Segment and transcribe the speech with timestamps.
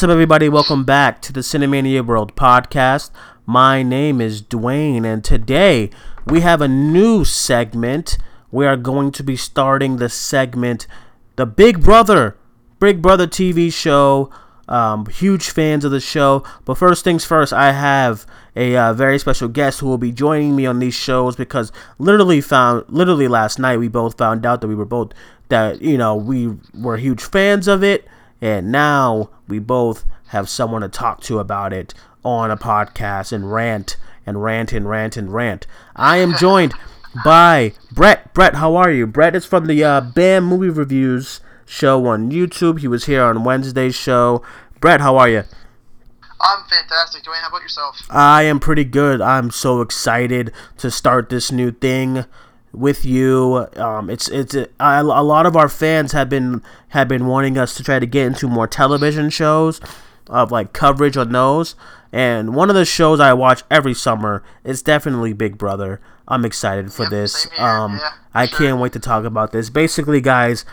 [0.00, 0.48] What's up, everybody?
[0.48, 3.10] Welcome back to the Cinemania World podcast.
[3.44, 5.90] My name is Duane, and today
[6.24, 8.16] we have a new segment.
[8.50, 10.86] We are going to be starting the segment,
[11.36, 12.38] the Big Brother,
[12.78, 14.30] Big Brother TV show.
[14.66, 16.44] Um, huge fans of the show.
[16.64, 18.24] But first things first, I have
[18.56, 22.40] a uh, very special guest who will be joining me on these shows because literally
[22.40, 25.12] found literally last night we both found out that we were both
[25.50, 28.08] that you know we were huge fans of it
[28.40, 31.92] and now we both have someone to talk to about it
[32.24, 35.66] on a podcast and rant and rant and rant and rant.
[35.96, 36.74] I am joined
[37.24, 38.32] by Brett.
[38.34, 39.06] Brett, how are you?
[39.06, 42.80] Brett is from the uh, BAM Movie Reviews show on YouTube.
[42.80, 44.42] He was here on Wednesday's show.
[44.80, 45.44] Brett, how are you?
[46.40, 47.22] I'm fantastic.
[47.22, 48.00] Duane, how about yourself?
[48.08, 49.20] I am pretty good.
[49.20, 52.24] I'm so excited to start this new thing
[52.72, 53.66] with you.
[53.76, 57.74] Um, it's it's a, a lot of our fans have been have been wanting us
[57.76, 59.80] to try to get into more television shows
[60.28, 61.74] of like coverage on those.
[62.12, 66.00] And one of the shows I watch every summer is definitely Big Brother.
[66.26, 67.46] I'm excited for Yep, this.
[67.58, 68.58] Um, Yeah, I sure.
[68.58, 69.70] can't wait to talk about this.
[69.70, 70.64] Basically, guys,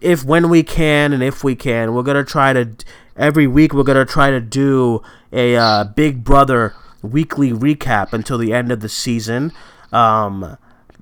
[0.00, 2.70] if when we can and if we can, we're gonna try to
[3.16, 8.52] every week we're gonna try to do a uh, Big Brother weekly recap until the
[8.52, 9.52] end of the season.
[9.92, 10.56] Um,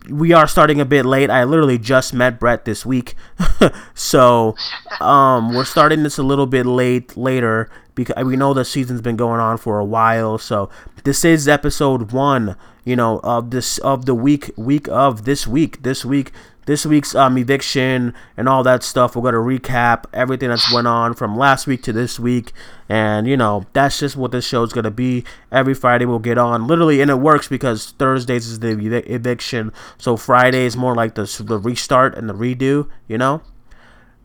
[0.08, 1.30] we are starting a bit late.
[1.30, 3.14] I literally just met Brett this week,
[3.94, 4.56] so
[5.00, 9.16] um, we're starting this a little bit late later because we know the season's been
[9.16, 10.38] going on for a while.
[10.38, 10.70] So
[11.04, 15.82] this is episode one, you know, of this of the week week of this week
[15.82, 16.32] this week
[16.66, 19.16] this week's um eviction and all that stuff.
[19.16, 22.52] We're gonna recap everything that's went on from last week to this week,
[22.88, 25.24] and you know that's just what this show's gonna be.
[25.50, 29.72] Every Friday we'll get on literally, and it works because Thursdays is the evic- eviction,
[29.98, 32.88] so Friday is more like the the restart and the redo.
[33.08, 33.42] You know.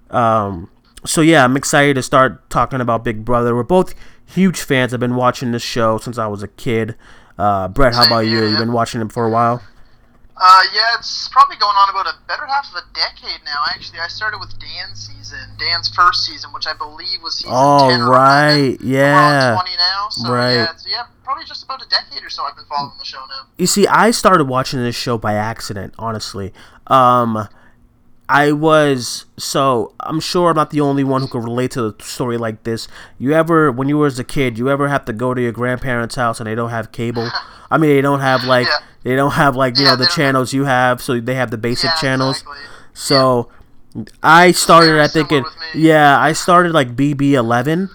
[0.10, 0.70] Um,
[1.06, 3.56] so yeah, I'm excited to start talking about Big Brother.
[3.56, 3.94] We're both
[4.26, 4.94] huge fans.
[4.94, 6.96] I've been watching this show since I was a kid.
[7.38, 8.46] Uh, Brett, how about you?
[8.46, 9.62] You've been watching it for a while.
[10.40, 13.58] Uh, yeah, it's probably going on about a better half of a decade now.
[13.74, 17.90] Actually, I started with Dan's season, Dan's first season, which I believe was season Oh,
[17.90, 19.58] 10 or right, yeah.
[19.60, 20.54] 20 now, so Right.
[20.54, 23.48] yeah, yeah, probably just about a decade or so I've been following the show now.
[23.58, 26.54] You see, I started watching this show by accident, honestly.
[26.86, 27.48] Um,
[28.30, 31.96] I was so I'm sure I'm not the only one who can relate to a
[32.04, 32.88] story like this.
[33.18, 35.52] You ever, when you were as a kid, you ever have to go to your
[35.54, 37.30] grandparents' house and they don't have cable?
[37.72, 38.80] I mean, they don't have like Yeah.
[39.04, 41.58] they don't have like you Yeah, know the channels you have, so they have the
[41.58, 42.38] basic yeah, channels.
[42.42, 42.64] Exactly.
[42.94, 43.50] So
[44.22, 45.82] I started, I think it, similar with me.
[45.82, 47.90] yeah, I started like BB eleven,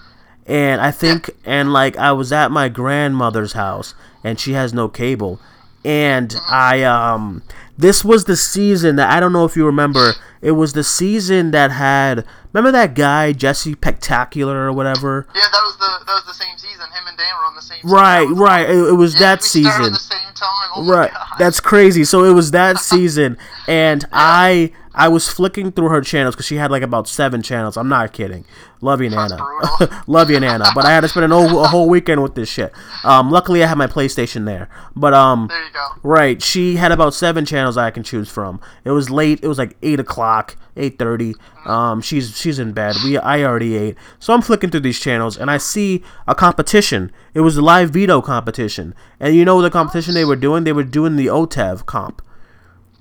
[0.45, 3.93] and I think, and like I was at my grandmother's house,
[4.23, 5.39] and she has no cable,
[5.85, 6.53] and Mm-hmm.
[6.53, 7.43] I um,
[7.77, 10.13] this was the season that I don't know if you remember.
[10.41, 15.25] It was the season that had remember that guy Jesse Spectacular or whatever.
[15.33, 16.85] Yeah, that was the that was the same season.
[16.91, 17.77] Him and Dan were on the same.
[17.81, 17.89] season.
[17.95, 18.69] Right, was- right.
[18.69, 19.85] It, it was Yeah, that we started season.
[19.85, 20.69] at the same time.
[20.75, 21.11] Oh Right.
[21.39, 22.03] That's crazy.
[22.03, 26.55] So it was that season, and I I was flicking through her channels because she
[26.57, 27.77] had like about seven channels.
[27.77, 28.45] I'm not kidding.
[28.81, 30.03] Love you, That's Nana.
[30.07, 30.65] Love you, Nana.
[30.75, 32.71] But I had to spend an whole, a whole weekend with this shit.
[33.03, 34.69] Um, luckily I had my PlayStation there.
[34.95, 35.87] But um, There you go.
[36.03, 38.59] right, she had about seven channels I can choose from.
[38.83, 39.39] It was late.
[39.41, 41.33] It was like eight o'clock, eight thirty.
[41.65, 42.95] Um, she's she's in bed.
[43.03, 47.11] We I already ate, so I'm flicking through these channels and I see a competition.
[47.33, 50.65] It was a live veto competition, and you know the competition they were doing?
[50.65, 52.21] They were doing the OTEV comp.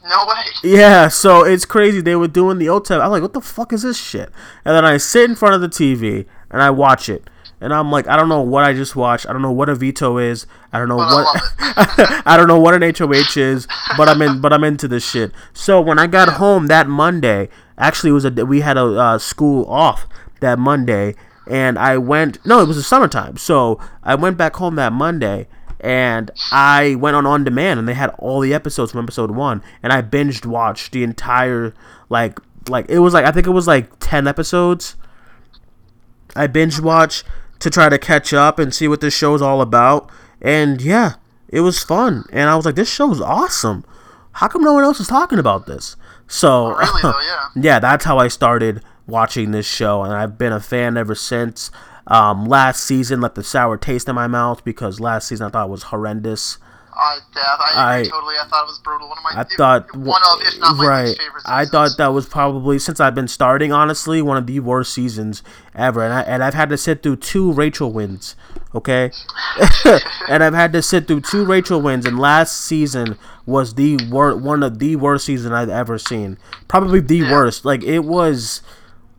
[0.04, 0.44] No way.
[0.64, 2.00] Yeah, so it's crazy.
[2.00, 3.00] They were doing the OTEV.
[3.00, 4.30] I'm like, what the fuck is this shit?
[4.64, 7.28] And then I sit in front of the TV and I watch it.
[7.60, 9.28] And I'm like, I don't know what I just watched.
[9.28, 10.46] I don't know what a veto is.
[10.72, 11.26] I don't know what love
[12.26, 13.68] I don't know what an HOH is.
[13.96, 14.40] But I'm in.
[14.40, 15.30] But I'm into this shit.
[15.52, 17.48] So when I got home that Monday,
[17.78, 20.08] actually it was a we had a uh, school off
[20.40, 21.14] that Monday,
[21.48, 22.44] and I went.
[22.44, 23.36] No, it was the summertime.
[23.36, 25.46] So I went back home that Monday,
[25.82, 29.62] and I went on on demand, and they had all the episodes from episode one,
[29.82, 31.74] and I binged watched the entire
[32.08, 32.38] like
[32.68, 34.96] like it was like I think it was like ten episodes.
[36.34, 37.24] I binge watched
[37.58, 40.10] to try to catch up and see what this show's all about.
[40.40, 41.14] And yeah,
[41.48, 42.24] it was fun.
[42.32, 43.84] And I was like, this show's awesome.
[44.32, 45.96] How come no one else is talking about this?
[46.26, 47.48] So oh, Really though, yeah.
[47.54, 51.70] yeah, that's how I started watching this show, and I've been a fan ever since.
[52.06, 55.66] Um, last season left a sour taste in my mouth because last season I thought
[55.66, 56.58] it was horrendous.
[56.94, 58.34] I, yeah, I I- totally.
[58.38, 59.08] I thought it was brutal.
[59.08, 61.18] One of my, I thought one of, if not my right.
[61.46, 65.42] I thought that was probably since I've been starting, honestly, one of the worst seasons
[65.74, 68.36] ever, and I and I've had to sit through two Rachel wins,
[68.74, 69.10] okay,
[70.28, 73.16] and I've had to sit through two Rachel wins, and last season
[73.46, 76.36] was the wor- one of the worst season I've ever seen,
[76.68, 77.64] probably the worst.
[77.64, 78.60] Like it was,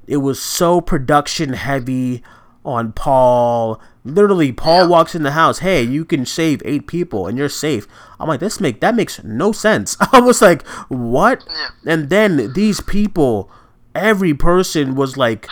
[0.05, 2.21] it was so production heavy.
[2.65, 3.79] On Paul.
[4.05, 4.87] Literally, Paul Yeah.
[4.87, 5.59] walks in the house.
[5.59, 7.87] Hey, you can save eight people and you're safe.
[8.19, 9.95] I'm like, this make that makes no sense.
[10.11, 11.43] I was like, what?
[11.47, 11.93] Yeah.
[11.93, 13.49] And then these people,
[13.95, 15.47] every person was like,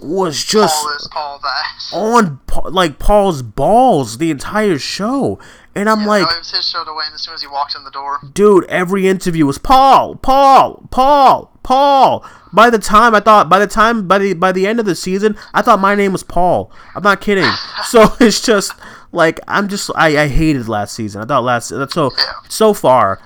[0.00, 1.40] was just Paul Paul
[1.92, 2.40] on
[2.72, 5.38] like Paul's balls the entire show,
[5.78, 7.46] and I'm Yeah, like, no, it was his show to win as soon as he
[7.46, 8.18] walked in the door.
[8.32, 12.24] dude, every interview was Paul, Paul, Paul, Paul.
[12.52, 14.94] By the time I thought, by the time by the by the end of the
[14.94, 16.70] season, I thought my name was Paul.
[16.94, 17.50] I'm not kidding.
[17.84, 18.72] so it's just
[19.12, 21.22] like I'm just I, I hated last season.
[21.22, 22.32] I thought last so Yeah.
[22.48, 23.20] so far,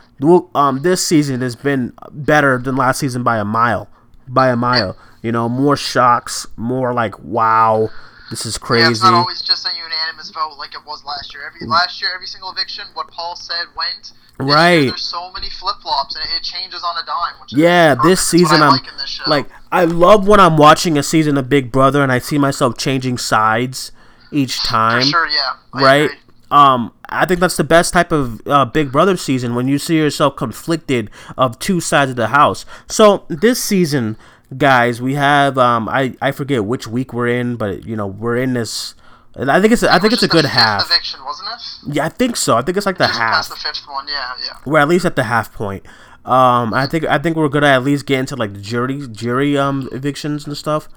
[0.54, 3.88] um, this season has been better than last season by a mile,
[4.28, 4.96] by a mile.
[5.22, 7.90] You know, more shocks, more like wow,
[8.32, 8.82] this is crazy.
[8.84, 11.42] Yeah, it's not always just a unanimous vote like it was last year.
[11.46, 14.12] Every last year, every single eviction, what Paul said went.
[14.38, 14.86] This year, Right.
[14.88, 17.34] there's so many flip flops, and it changes on a dime.
[17.42, 21.02] Which Yeah, is this season I'm like this like I love when I'm watching a
[21.02, 23.92] season of Big Brother and I see myself changing sides
[24.32, 25.02] each for time.
[25.04, 26.04] sure, yeah, I right?
[26.06, 26.16] agree.
[26.50, 29.96] Um, I think that's the best type of uh, Big Brother season when you see
[29.96, 32.64] yourself conflicted of two sides of the house.
[32.88, 34.16] So this season,
[34.56, 38.36] guys, we have um, I I forget which week we're in, but you know we're
[38.36, 38.94] in this.
[39.34, 40.90] I think it's a, I think it's a good fifth half.
[40.90, 41.94] Eviction, wasn't it?
[41.94, 42.56] Yeah, I think so.
[42.56, 44.58] I think it's like the half the fifth one, yeah, yeah.
[44.66, 45.86] we're at least at the half point.
[46.24, 49.56] Um, I think I think we're gonna at least get into like the jury jury
[49.56, 50.88] um evictions and stuff.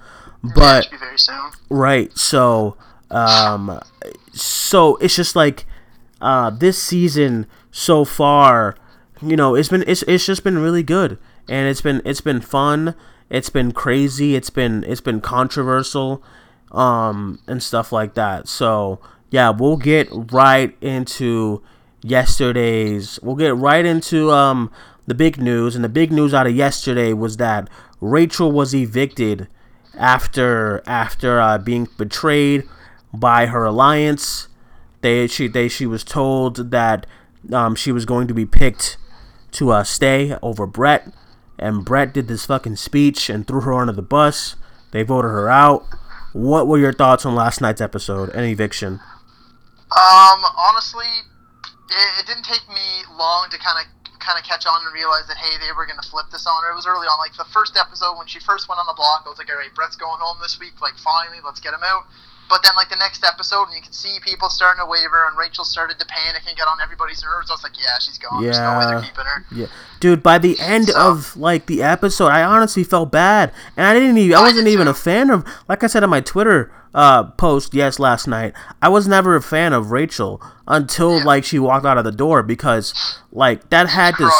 [0.54, 1.50] But it be very soon.
[1.70, 2.76] right, so
[3.10, 3.80] um,
[4.32, 5.66] so it's just like
[6.20, 8.76] uh this season so far,
[9.22, 11.18] you know, it's been it's it's just been really good
[11.48, 12.94] and it's been it's been fun.
[13.28, 14.36] It's been crazy.
[14.36, 16.22] It's been it's been controversial,
[16.72, 18.48] um, and stuff like that.
[18.48, 19.00] So
[19.30, 21.62] yeah, we'll get right into
[22.02, 23.18] yesterday's.
[23.22, 24.70] We'll get right into um
[25.06, 27.68] the big news, and the big news out of yesterday was that
[28.00, 29.48] Rachel was evicted
[29.96, 32.64] after after uh, being betrayed
[33.12, 34.48] by her alliance.
[35.00, 37.06] They she they she was told that
[37.52, 38.98] um, she was going to be picked
[39.52, 41.12] to uh, stay over Brett,
[41.58, 44.56] and Brett did this fucking speech and threw her under the bus.
[44.92, 45.84] They voted her out.
[46.32, 49.00] What were your thoughts on last night's episode and eviction?
[49.88, 51.06] Um, honestly,
[51.90, 53.86] it, it didn't take me long to kind of
[54.18, 56.72] kind of catch on and realize that hey, they were gonna flip this on her.
[56.72, 59.22] It was early on, like the first episode when she first went on the block.
[59.24, 60.80] I was like, all right, Brett's going home this week.
[60.82, 62.04] Like, finally, let's get him out.
[62.48, 65.36] But then, like the next episode, and you can see people starting to waver, and
[65.36, 67.50] Rachel started to panic and get on everybody's nerves.
[67.50, 68.42] I was like, yeah, she's gone.
[68.42, 69.44] There's no way they're keeping her.
[69.52, 69.66] Yeah,
[70.00, 70.22] dude.
[70.22, 74.18] By the end So- of like the episode, I honestly felt bad, and I didn't
[74.18, 74.36] even.
[74.36, 74.90] I wasn't even too.
[74.90, 75.44] a fan of.
[75.68, 79.42] Like I said on my Twitter uh, post, yes, last night, I was never a
[79.42, 81.24] fan of Rachel until Yeah.
[81.24, 82.94] like she walked out of the door because
[83.32, 84.30] like that had to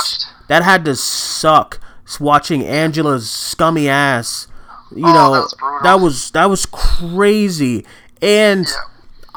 [0.48, 1.80] that had to suck.
[2.20, 4.46] Watching Angela's scummy ass,
[4.94, 7.84] you Oh, know, that was that was that was crazy,
[8.22, 8.66] and.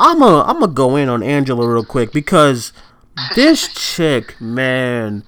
[0.02, 2.72] I'm a I'm gonna go in on Angela real quick because
[3.36, 5.26] this chick, man,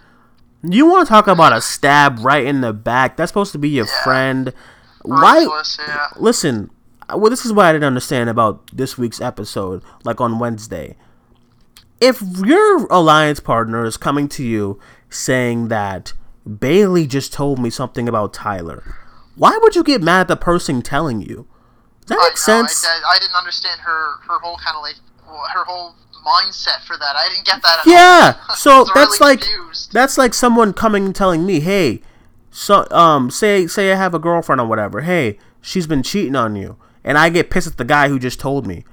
[0.64, 3.18] you want to talk about a stab right in the back?
[3.18, 4.04] That's supposed to be your Yeah.
[4.06, 4.54] friend.
[5.02, 5.46] Why?
[5.86, 6.08] Yeah.
[6.16, 6.70] Listen,
[7.10, 10.96] well, this is what I didn't understand about this week's episode, like on Wednesday.
[12.00, 14.80] If your alliance partner is coming to you
[15.10, 16.14] saying that
[16.48, 18.96] Bayleigh just told me something about Tyler,
[19.36, 21.46] why would you get mad at the person telling you?
[22.08, 22.86] That I make know, sense?
[22.86, 24.96] I, I didn't understand her her whole kind of like
[25.54, 27.16] her whole mindset for that.
[27.16, 27.80] I didn't get that.
[27.82, 27.94] At all.
[27.94, 29.92] Yeah, I so that's really like confused.
[29.94, 32.02] that's like someone coming and telling me, "Hey,
[32.50, 35.02] so um, say say I have a girlfriend or whatever.
[35.02, 38.40] Hey, she's been cheating on you," and I get pissed at the guy who just
[38.40, 38.84] told me.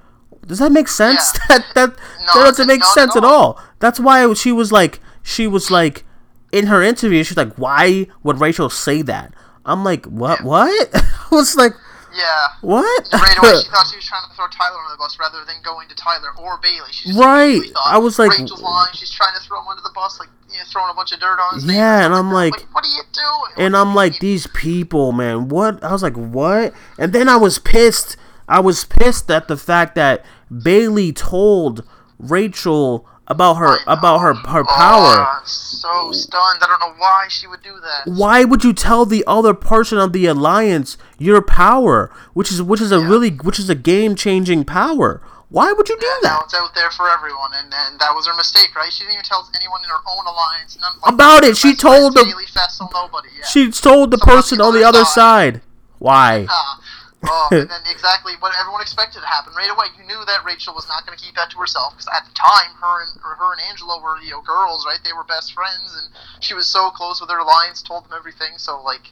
[0.45, 1.31] Does that make sense?
[1.35, 1.39] Yeah.
[1.59, 1.89] That that
[2.33, 3.33] No, that doesn't make at sense at all.
[3.33, 3.61] all.
[3.79, 6.05] That's why she was like she was like
[6.51, 7.23] in her interview.
[7.23, 9.33] She's like, "Why would Rachel say that?"
[9.65, 10.39] I'm like, "What?
[10.39, 10.45] Yeah.
[10.45, 11.73] What?" I was like,
[12.15, 12.47] Yeah.
[12.61, 15.43] "What?" Right away, she thought she was trying to throw Tyler under the bus rather
[15.45, 16.91] than going to Tyler or Bayleigh.
[16.91, 17.61] She just Right.
[17.73, 18.93] thought I was like- Rachel's lying.
[18.93, 21.19] She's trying to throw him under the bus, like you know, throwing a bunch of
[21.19, 21.65] dirt on his.
[21.65, 23.65] Yeah, and I'm like- what are you doing?
[23.65, 25.83] And What I'm like, you- these people, man, what?
[25.83, 26.73] I was like, what?
[26.97, 28.17] And then I was pissed.
[28.47, 31.83] I was pissed at the fact that Bayleigh told
[32.17, 35.25] Rachel about her about her her Oh, power.
[35.25, 36.59] I'm so stunned.
[36.61, 38.11] I don't know why she would do that.
[38.11, 42.81] Why would you tell the other person of the alliance your power, which is which
[42.81, 43.07] is a Yeah.
[43.07, 45.21] really which is a game changing power?
[45.51, 46.43] Why would you do Yeah, now that?
[46.45, 48.93] it's out there for everyone, and, and that was her mistake, right?
[48.93, 50.77] She didn't even tell anyone in her own alliance.
[50.79, 53.29] None, like, About it, she told the- Fessel, nobody.
[53.35, 53.45] Yeah.
[53.47, 55.61] She told the Someone person on the other side.
[55.97, 56.45] Why?
[56.51, 56.79] Ah.
[57.23, 59.87] Oh, and then exactly what everyone expected to happen right away.
[59.97, 62.33] You knew that Rachel was not going to keep that to herself because at the
[62.35, 64.99] time, her and her, and Angela were you know girls, right?
[65.03, 66.07] They were best friends, and
[66.39, 68.57] she was so close with her alliance, told them everything.
[68.57, 69.11] So like,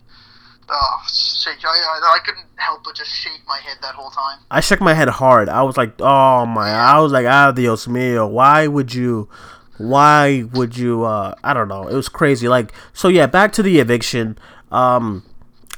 [0.69, 1.63] Oh, shake!
[1.63, 4.39] I, I, I couldn't help but just shake my head that whole time.
[4.51, 5.47] I shook my head hard.
[5.47, 9.29] I was like, "Oh my!" I was like, "Adios mio." Why would you?
[9.77, 11.05] Why would you?
[11.05, 11.87] Uh, I don't know.
[11.87, 12.49] It was crazy.
[12.49, 13.27] Like, so yeah.
[13.27, 14.37] Back to the eviction.
[14.69, 15.23] Um,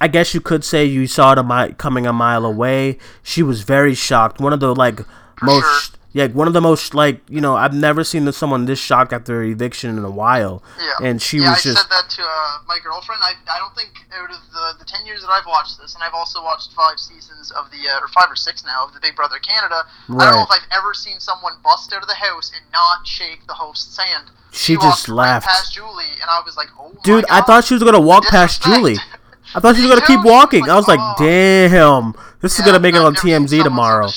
[0.01, 2.97] I guess you could say you saw it a mi- coming a mile away.
[3.23, 4.39] She was very shocked.
[4.39, 5.01] One of the like
[5.41, 5.95] most.
[6.11, 9.43] Yeah, one of the most like you know I've never seen someone this shocked after
[9.43, 11.07] eviction in a while, Yeah.
[11.07, 13.21] and she yeah, was I just I said that to uh, my girlfriend.
[13.23, 16.01] I, I don't think out of the, the ten years that I've watched this, and
[16.03, 18.99] I've also watched five seasons of the uh, or five or six now of the
[18.99, 19.83] Big Brother Canada.
[19.85, 23.05] I don't know if I've ever seen someone bust out of the house and not
[23.05, 24.31] shake the host's hand.
[24.51, 25.45] She walked just right laughed.
[25.45, 28.25] past Julie, and I was like, "Oh my Dude, I thought she was gonna walk
[28.25, 28.97] past Julie.
[29.55, 30.13] I thought she was gonna keep too.
[30.13, 30.69] She was walking.
[30.69, 34.07] I was like, damn, this is gonna make it on TMZ tomorrow.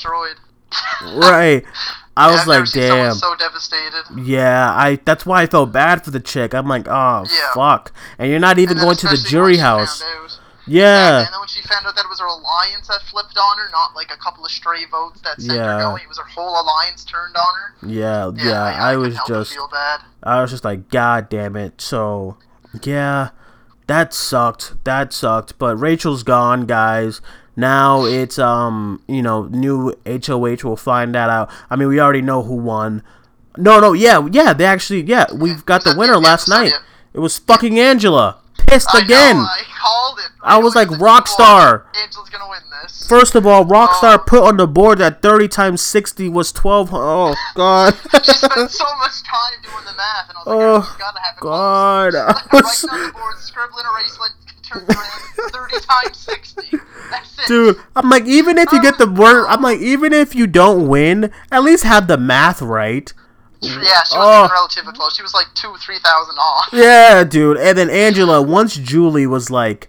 [1.14, 1.64] right.
[2.14, 3.14] I Yeah, was like, damn.
[3.14, 4.04] so devastated.
[4.22, 4.96] Yeah, I.
[5.04, 6.52] That's why I felt bad for the chick.
[6.54, 7.52] I'm like, oh Yeah.
[7.54, 10.02] fuck, and you're not even going to the jury house.
[10.02, 13.36] out- Yeah, And then when she found out that it was her alliance that flipped
[13.38, 15.76] on her, not like a couple of stray votes that sent Yeah.
[15.78, 17.88] her going, it was her whole alliance turned on her.
[17.88, 18.62] yeah, yeah.
[18.64, 20.02] I, couldn't was just, feel bad.
[20.22, 21.80] I was just like, god damn it.
[21.80, 22.36] So,
[22.82, 23.30] yeah,
[23.86, 24.84] that sucked.
[24.84, 25.58] That sucked.
[25.58, 27.20] But Rachel's gone, guys.
[27.56, 30.64] Now it's um, you know, new HOH.
[30.64, 31.50] We'll find that out.
[31.68, 33.02] I mean, we already know who won.
[33.56, 34.52] No, no, yeah, yeah.
[34.54, 36.72] They actually, yeah, we've got the winner last night.
[37.12, 38.38] It was fucking Angela.
[38.72, 39.36] Pissed I again.
[39.36, 40.30] Know, I called it.
[40.42, 40.88] I was like.
[40.88, 41.84] Rockstar.
[42.02, 43.06] Angela's gonna win this.
[43.06, 44.24] First of all, Rockstar Oh.
[44.26, 46.90] put on the board that 30 times 60 was 12.
[46.92, 47.94] Oh, God.
[48.24, 51.20] she spent so much time doing the math, and I was like, Oh, oh, gotta
[51.20, 52.14] have it God.
[52.16, 53.84] I was- Writing on the board, scribbling,
[54.72, 56.78] turns around, 30 times 60.
[57.10, 57.46] That's it.
[57.46, 60.46] Dude, I'm like, even if you get the oh, word, I'm like, even if you
[60.46, 63.12] don't win, at least have the math right.
[63.62, 63.82] Mm-hmm.
[63.82, 64.44] Yeah, she was Oh.
[64.44, 65.14] even relatively close.
[65.16, 66.68] She was like two, three thousand off.
[66.72, 67.58] Yeah, dude.
[67.58, 69.88] And then Angela, once Julie was like,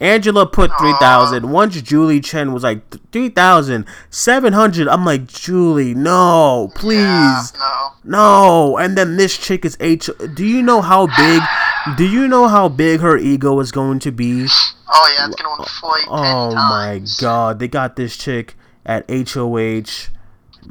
[0.00, 0.78] Angela put Aw.
[0.78, 1.50] 3,000.
[1.52, 4.88] Once Julie Chen was like, 3,700.
[4.88, 6.96] I'm like, Julie, no, please.
[6.98, 7.88] Yeah, no.
[8.04, 10.10] No, and then this chick is H.
[10.34, 11.40] Do you know how big?
[11.96, 14.46] Do you know how big her ego is going to be?
[14.94, 17.20] Oh yeah, it's gonna inflate Oh my times.
[17.20, 20.08] god, they got this chick at HOH.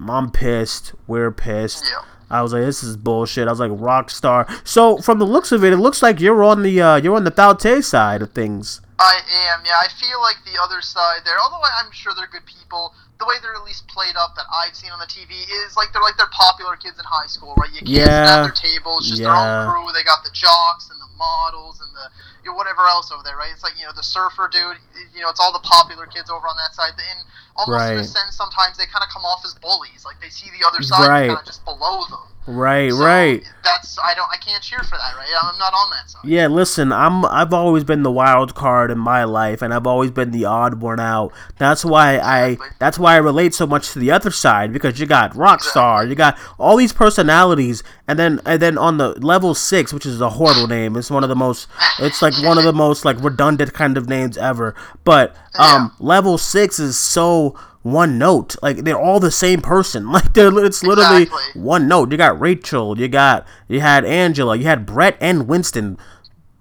[0.09, 0.93] I'm pissed.
[1.07, 1.85] We're pissed.
[1.85, 2.05] Yeah.
[2.31, 3.47] I was like, this is bullshit.
[3.47, 4.47] I was like, Rockstar.
[4.67, 7.23] So from the looks of it, it looks like you're on the uh, you're on
[7.25, 8.81] the Foutte side of things.
[8.99, 9.19] I
[9.49, 9.65] am.
[9.65, 11.35] Yeah, I feel like the other side there.
[11.41, 12.93] Although I'm sure they're good people.
[13.19, 15.93] The way they're at least played up that I've seen on the TV is like
[15.93, 17.69] they're like they're popular kids in high school, right?
[17.69, 18.41] You kids Yeah.
[18.41, 19.65] at their tables, just their Yeah.
[19.65, 19.93] own crew.
[19.93, 22.09] They got the jocks and the models and the
[22.43, 23.51] you know, whatever else over there, right?
[23.53, 24.77] It's like you know the surfer dude.
[25.13, 26.93] You know, it's all the popular kids over on that side.
[26.97, 27.19] And
[27.55, 30.05] almost in a sense, sometimes they kind of come off as bullies.
[30.05, 31.27] Like they see the other side Right.
[31.27, 32.30] kind of just below them.
[32.47, 33.43] Right, So right.
[33.63, 35.27] That's I don't I can't cheer for that, right?
[35.43, 36.21] I'm not on that side.
[36.25, 40.09] Yeah, listen, I'm I've always been the wild card in my life and I've always
[40.09, 41.31] been the odd one out.
[41.59, 45.05] That's why I that's why I relate so much to the other side because you
[45.05, 49.93] got Rockstar, you got all these personalities and then and then on the level 6,
[49.93, 50.97] which is a horrible name.
[50.97, 51.67] It's one of the most
[51.99, 54.73] it's like one of the most like redundant kind of names ever.
[55.03, 58.55] But um level 6 is so one note.
[58.61, 60.07] Like they're all the same person.
[60.11, 61.61] Like they're it's literally Exactly.
[61.61, 62.11] one note.
[62.11, 65.97] You got Rachel, you got you had Angela, you had Brett and Winston.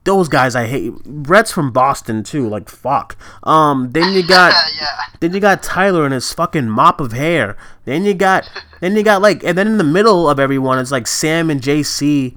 [0.04, 0.94] Those guys I hate.
[1.04, 2.48] Brett's from Boston too.
[2.48, 3.16] Like fuck.
[3.42, 3.90] Um.
[3.90, 4.86] Then you got yeah.
[5.20, 7.56] then you got Tyler and his fucking mop of hair.
[7.84, 8.48] Then you got
[8.80, 11.60] then you got like and then in the middle of everyone it's like Sam and
[11.60, 12.36] JC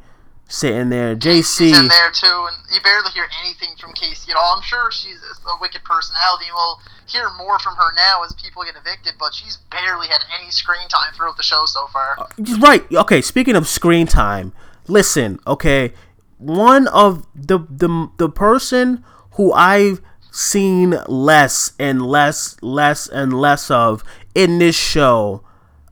[0.49, 1.15] sitting there.
[1.15, 1.57] JC.
[1.69, 4.55] She's in there too, and you barely hear anything from Kaycee at all.
[4.57, 6.79] I'm sure she's a wicked personality, we'll
[7.13, 9.13] hear more from her now as people get evicted.
[9.19, 12.17] But she's barely had any screen time throughout the show so far.
[12.19, 12.91] Uh, right.
[12.91, 13.21] Okay.
[13.21, 14.51] Speaking of screen time,
[14.87, 15.39] listen.
[15.47, 15.93] Okay,
[16.37, 19.03] one of the the the person
[19.33, 20.01] who I've
[20.31, 24.03] seen less and less, less and less of
[24.33, 25.43] in this show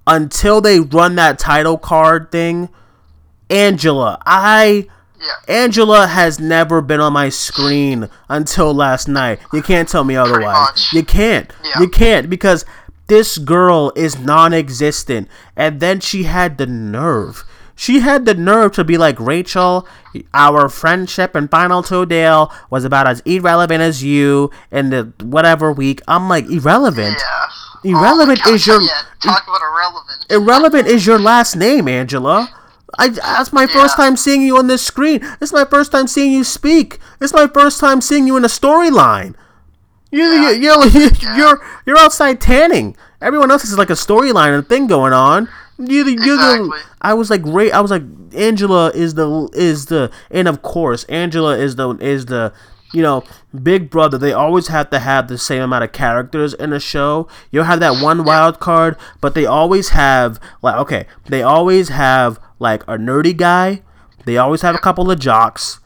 [0.08, 2.70] until they run that title card thing.
[3.50, 4.88] Angela, I.
[5.22, 9.40] Yeah, Angela has never been on my screen until last night.
[9.54, 10.92] You can't tell me otherwise.
[10.92, 11.52] You can't.
[11.64, 11.80] Yeah.
[11.82, 12.66] You can't because
[13.08, 15.28] this girl is non-existent.
[15.56, 17.44] And then she had the nerve.
[17.76, 19.88] She had the nerve to be like Rachel.
[20.34, 25.72] Our friendship in Final Two Dale was about as irrelevant as you in the whatever
[25.72, 26.02] week.
[26.08, 27.18] I'm like irrelevant.
[27.20, 27.48] yeah.
[27.84, 29.02] Irrelevant oh is your- yeah.
[29.24, 30.26] Talk about irrelevant.
[30.30, 32.50] Irrelevant is your last name, Angela.
[32.98, 35.22] I, that's my first time seeing you on this screen.
[35.42, 37.00] It's my first time seeing you speak.
[37.20, 39.36] It's my first time seeing you in a storyline.
[40.12, 41.38] You, Yeah, you, you're, you, yeah.
[41.38, 42.98] you're you're outside tanning.
[43.22, 45.48] Everyone else is like a storyline and thing going on.
[45.78, 46.70] You, you, Exactly.
[46.70, 47.72] the, I was like, great.
[47.72, 48.04] I was like,
[48.36, 52.54] Angela is the is the, and of course, Angela is the is the
[52.94, 53.24] you know,
[53.64, 57.28] Big Brother, they always have to have the same amount of characters in a show.
[57.52, 62.40] You'll have that one wild card, but they always have like okay, they always have
[62.60, 63.82] like a nerdy guy.
[64.26, 65.80] They always have a couple of jocks.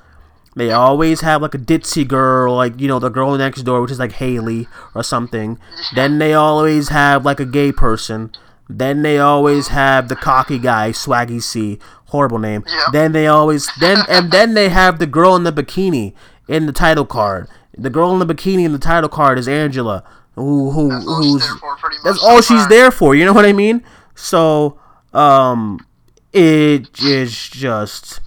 [0.56, 3.92] They always have like a ditzy girl, like you know the girl next door, which
[3.92, 5.60] is like Haleigh or something.
[5.96, 8.32] Then they always have like a gay person.
[8.68, 12.64] Then they always have the cocky guy, Swaggy C, horrible name.
[12.68, 12.86] Yeah.
[12.92, 16.14] Then they always then and then they have the girl in the bikini
[16.48, 17.48] in the title card.
[17.78, 20.04] The girl in the bikini in the title card is Angela,
[20.36, 22.04] who who That's all she's who's there for, pretty much.
[22.06, 23.16] that's all she's there for.
[23.16, 23.84] You know what I mean?
[24.16, 24.80] So,
[25.14, 25.86] um,
[26.32, 28.22] it is just,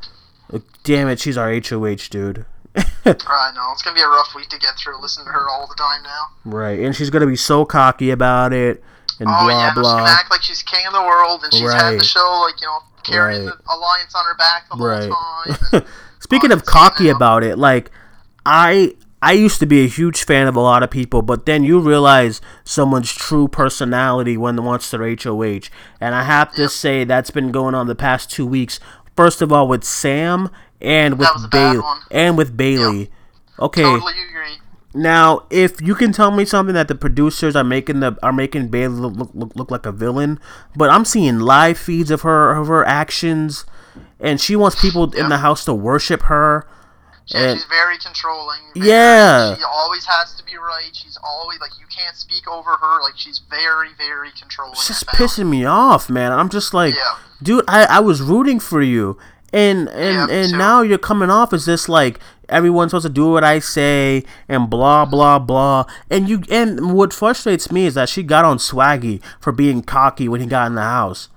[0.84, 2.44] damn it, she's our HOH dude.
[2.76, 5.00] I know it's gonna be a rough week to get through.
[5.00, 6.22] Listening to her all the time now.
[6.44, 8.82] right, and she's gonna be so cocky about it
[9.18, 11.52] and Oh blah yeah, no, she's gonna act like she's king of the world, and
[11.52, 11.98] she's had Right.
[11.98, 13.54] the show like you know carrying Right.
[13.66, 15.10] the alliance on her back the whole Right.
[15.72, 15.82] time.
[16.20, 17.90] Speaking of cocky about it, like
[18.48, 21.64] I I used to be a huge fan of a lot of people, but then
[21.64, 25.68] you realize someone's true personality when once they're HOH,
[26.00, 28.80] and I have to say that's been going on the past two weeks.
[29.14, 30.48] First of all, with Sam
[30.80, 33.08] and with That was a bad Bayleigh and with Bayleigh.
[33.60, 34.12] Okay, Totally
[34.94, 38.70] now if you can tell me something that the producers are making the are making
[38.70, 40.40] Bayleigh look look, look, look like a villain,
[40.74, 43.66] but I'm seeing live feeds of her of her actions,
[44.18, 46.66] and she wants people in the house to worship her.
[47.28, 48.60] Yeah, And- she's very controlling.
[48.74, 49.54] very- Yeah.
[49.56, 50.90] She always has to be right.
[50.94, 53.02] She's always like you can't speak over her.
[53.02, 54.76] Like she's very, very controlling.
[54.76, 56.32] She's pissing me off, man.
[56.32, 57.16] I'm just like, Yeah.
[57.42, 59.18] dude, I, I was rooting for you,
[59.52, 60.56] and and Yeah, and too.
[60.58, 64.70] now you're coming off as this like everyone's supposed to do what I say and
[64.70, 65.84] blah blah blah.
[66.10, 70.28] And you and what frustrates me is that she got on Swaggy for being cocky
[70.28, 71.28] when he got in the house,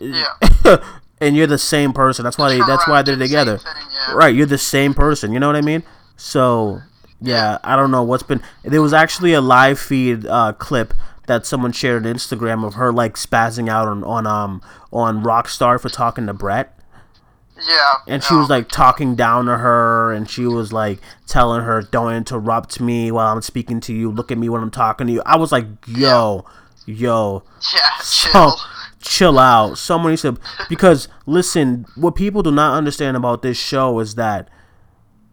[0.00, 0.26] Yeah.
[1.20, 2.24] and you're the same person.
[2.24, 3.72] That's why they, that's why they're Correct, do the together, thing,
[4.08, 4.14] yeah.
[4.14, 4.34] right?
[4.34, 5.32] You're the same person.
[5.32, 5.82] You know what I mean?
[6.16, 6.80] So
[7.20, 8.42] yeah, I don't know what's been.
[8.62, 10.92] There was actually a live feed uh, clip
[11.26, 14.60] that someone shared on Instagram of her like spazzing out on on um
[14.92, 16.78] on Rockstar for talking to Brett,
[17.66, 17.94] Yeah.
[18.06, 18.40] and she no.
[18.40, 23.10] was like talking down to her, and she was like telling her, "Don't interrupt me
[23.10, 24.10] while I'm speaking to you.
[24.10, 26.44] Look at me when I'm talking to you." I was like, "Yo,
[26.84, 27.42] yo."
[27.74, 28.56] yeah, So chill.
[29.04, 29.78] Chill out.
[29.78, 30.36] Someone needs to
[30.68, 34.48] because listen, what people do not understand about this show is that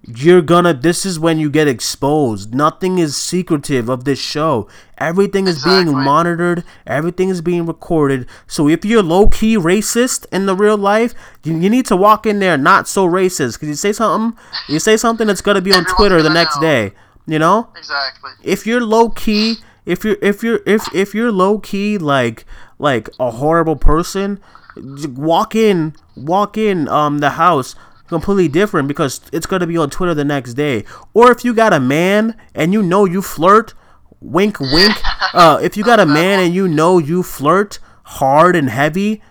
[0.03, 2.53] you're gonna this is when you get exposed.
[2.55, 4.67] Nothing is secretive of this show.
[4.97, 8.27] Everything is being monitored, everything is being recorded.
[8.47, 12.25] So if you're low key racist in the real life, you, you need to walk
[12.25, 13.59] in there not so racist.
[13.59, 16.55] Cause you say something you say something that's gonna be on Everyone's Twitter the next
[16.57, 16.61] know.
[16.61, 16.93] day.
[17.27, 17.69] You know?
[17.77, 18.31] Exactly.
[18.43, 22.45] if you're low key, if you're if you're if if you're low key like
[22.81, 24.39] like a horrible person,
[24.75, 27.75] walk in walk in um the house
[28.07, 30.83] completely different because it's gonna be on Twitter the next day.
[31.13, 33.73] Or if you got a man and you know you flirt,
[34.19, 34.95] wink wink.
[35.33, 39.21] Uh, if you got a man and you know you flirt hard and heavy,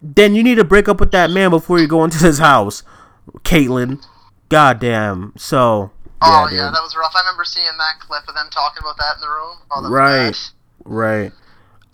[0.00, 2.84] then you need to break up with that man before you go into his house,
[3.38, 4.00] Kaitlyn.
[4.48, 5.32] Goddamn.
[5.36, 5.90] So.
[6.22, 6.56] Oh dude.
[6.56, 7.12] yeah, that was rough.
[7.16, 9.56] I remember seeing that clip of them talking about that in the room.
[9.72, 10.30] Oh, Right.
[10.30, 10.36] bad.
[10.84, 11.32] Right.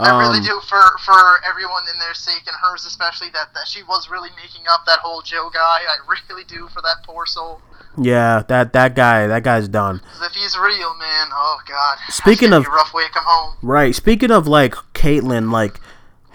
[0.00, 3.66] I really Um, do for for everyone in their sake and hers especially that that
[3.68, 5.60] she was really making up that whole Joe guy.
[5.60, 5.96] I
[6.30, 7.60] really do for that poor soul.
[7.98, 10.00] Yeah, that that guy, that guy's done.
[10.22, 11.98] if he's real, man, oh god.
[12.08, 13.56] Speaking of- rough way to come home.
[13.62, 13.94] Right.
[13.94, 15.80] Speaking of like Kaitlyn, like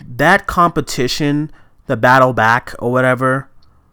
[0.05, 1.51] that competition,
[1.87, 3.49] the battle back or whatever,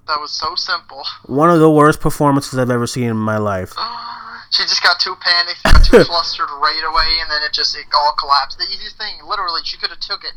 [0.09, 1.05] That was so simple.
[1.27, 3.73] one of the worst performances I've ever seen in my life.
[4.53, 7.87] She just got too panicked, got too flustered right away, and then it just it
[7.95, 8.59] all collapsed.
[8.59, 10.33] The easiest thing, literally, she could have took it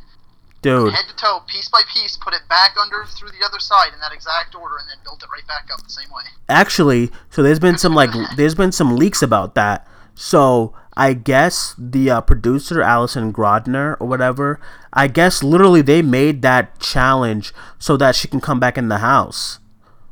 [0.62, 3.93] Dude, head to toe, piece by piece, put it back under through the other side
[3.93, 6.23] in that exact order, and then built it right back up the same way.
[6.49, 9.88] actually, so there's been some like there's been some leaks about that.
[10.15, 14.60] So I guess the uh, producer Allison Grodner or whatever,
[14.93, 18.99] I guess literally they made that challenge so that she can come back in the
[18.99, 19.60] house.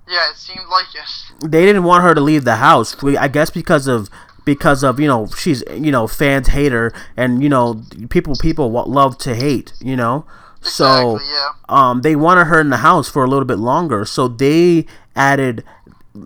[0.08, 1.50] Yeah, it seemed like it.
[1.52, 2.96] they didn't want her to leave the house.
[3.04, 4.10] I guess because of
[4.46, 8.70] because of you know she's you know fans hate her and you know people people
[8.70, 10.26] love to hate you know.
[10.62, 11.50] So Exactly, yeah.
[11.70, 14.06] um they wanted her in the house for a little bit longer.
[14.06, 14.86] So they
[15.16, 15.63] added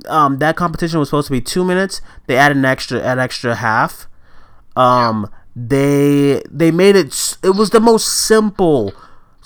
[0.08, 2.02] um that competition was supposed to be two minutes.
[2.26, 4.08] They added an extra an extra half.
[4.76, 8.94] Um they they made it it was the most simple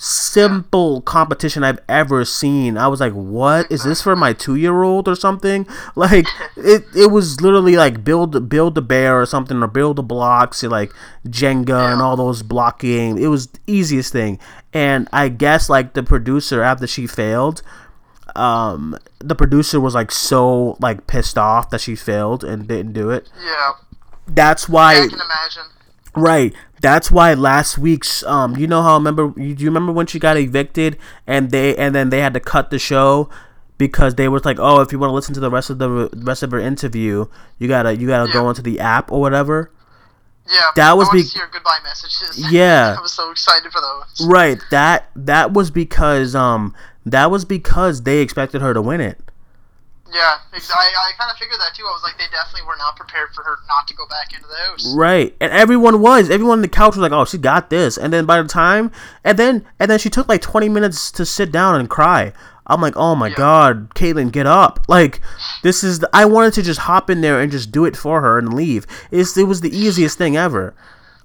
[0.02, 2.76] simple competition I've ever seen.
[2.76, 7.40] I was like, "What is this for my 2-year-old or something?" Like it it was
[7.40, 10.92] literally like build build a bear or something or build the blocks like
[11.28, 13.20] Jenga and all those block games.
[13.20, 14.38] It was the easiest thing.
[14.72, 17.62] And I guess like the producer after she failed,
[18.34, 23.10] um, the producer was like so like pissed off that she failed and didn't do
[23.10, 23.28] it.
[23.44, 23.72] Yeah.
[24.26, 24.94] That's why.
[24.94, 25.70] I can imagine.
[26.14, 26.54] Right.
[26.82, 30.06] That's why last week's um you know how I remember you, do you remember when
[30.06, 33.30] she got evicted and they and then they had to cut the show
[33.78, 36.10] because they was like, "Oh, if you want to listen to the rest of the
[36.14, 37.26] rest of her interview,
[37.58, 38.34] you got to you got to Yeah.
[38.34, 39.70] go into the app or whatever."
[40.52, 40.60] Yeah.
[40.74, 42.46] That was I wanted be- to see her goodbye messages.
[42.52, 42.96] Yeah.
[42.98, 44.26] I was so excited for those.
[44.26, 44.58] Right.
[44.72, 46.74] That that was because um
[47.06, 49.20] that was because they expected her to win it.
[50.12, 51.84] Yeah, I, I kind of figured that too.
[51.84, 54.46] I was like, they definitely were not prepared for her not to go back into
[54.46, 54.94] the house.
[54.94, 55.34] Right.
[55.40, 56.28] And everyone was.
[56.28, 58.90] Everyone on the couch was like, "Oh, she got this." And then by the time
[59.24, 62.32] and then and then she took like 20 minutes to sit down and cry.
[62.66, 63.34] I'm like, "Oh my Yeah.
[63.36, 65.20] god, Kaitlyn, get up." Like
[65.62, 68.20] this is the, I wanted to just hop in there and just do it for
[68.20, 68.86] her and leave.
[69.10, 70.74] It's, it was the easiest thing ever.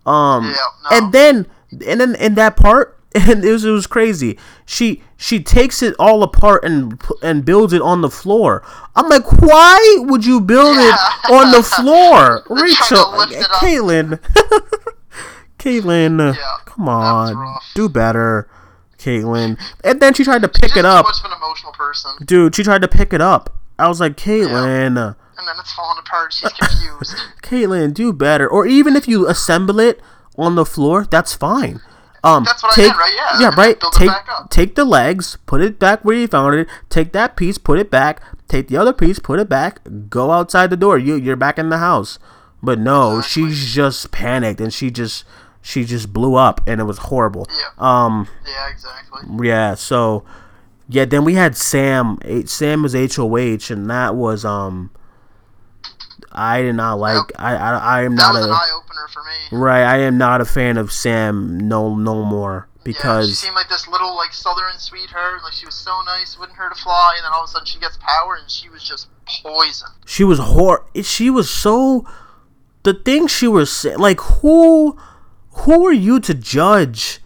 [0.05, 0.55] Um Yeah,
[0.91, 0.97] no.
[0.97, 1.47] and then
[1.85, 4.37] and then in that part and it was, it was crazy.
[4.65, 8.63] She she takes it all apart and and builds it on the floor.
[8.95, 10.93] I'm like, why would you build Yeah.
[11.25, 13.11] it on the floor, Rachel?
[13.11, 13.51] to lift it up.
[13.61, 14.19] Kaitlyn,
[15.59, 18.49] Kaitlyn, Yeah, come on, do better,
[18.97, 19.59] Kaitlyn.
[19.83, 22.55] And then she tried to pick it up, much of an emotional person, dude.
[22.55, 23.53] She tried to pick it up.
[23.79, 24.87] I was like, Kaitlyn.
[24.87, 25.15] and then
[25.59, 26.33] it's falling apart.
[26.33, 27.15] She's confused.
[27.43, 28.47] Kaitlyn, do better.
[28.47, 30.01] Or even if you assemble it
[30.37, 31.79] on the floor, that's fine.
[32.27, 33.13] Um, That's what I take, meant, right?
[33.15, 33.79] Yeah, Yeah, right.
[33.93, 34.11] Take
[34.49, 36.67] take the legs, put it back where you found it.
[36.89, 38.21] Take that piece, put it back.
[38.47, 39.79] Take the other piece, put it back.
[40.09, 40.97] Go outside the door.
[40.97, 42.19] You you're back in the house.
[42.61, 43.49] But no, Exactly.
[43.49, 45.23] she's just panicked and she just
[45.61, 47.47] she just blew up and it was horrible.
[47.49, 47.65] Yeah.
[47.77, 48.27] Um.
[48.47, 49.47] yeah, exactly.
[49.47, 49.75] Yeah.
[49.75, 50.23] So.
[50.89, 51.05] Yeah.
[51.05, 52.17] Then we had Sam.
[52.45, 54.91] Sam was HOH, and that was um.
[56.37, 57.31] I did not like.
[57.37, 58.49] I I I am That not was a.
[58.49, 59.57] an eye opener for me.
[59.57, 63.55] Right, I am not a fan of Sam no no more because yeah, she seemed
[63.55, 65.41] like this little like southern sweetheart.
[65.43, 67.65] Like she was so nice, wouldn't hurt a fly, and then all of a sudden
[67.65, 69.07] she gets power, and she was just
[69.43, 69.89] poison.
[70.05, 72.05] she was hor she was so
[72.83, 74.97] the thing she was saying, like who
[75.51, 77.19] who are you to judge?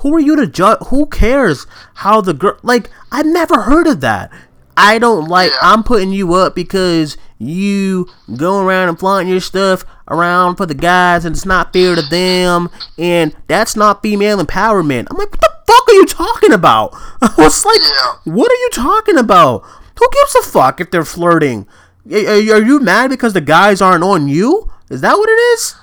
[0.00, 0.78] Who are you to judge?
[0.88, 4.30] Who cares how the girl like I never heard of that.
[4.76, 5.58] I don't like Yeah.
[5.62, 10.74] I'm putting you up because you go around and flaunting your stuff around for the
[10.74, 12.68] guys and it's not fair to them
[12.98, 15.06] and that's not female empowerment.
[15.10, 16.90] I'm like, what the fuck are you talking about?
[17.22, 17.80] I was like,
[18.24, 19.62] what are you talking about?
[19.98, 21.66] Who gives a fuck if they're flirting?
[22.10, 24.70] Are you mad because the guys aren't on you?
[24.90, 25.74] Is that what it is?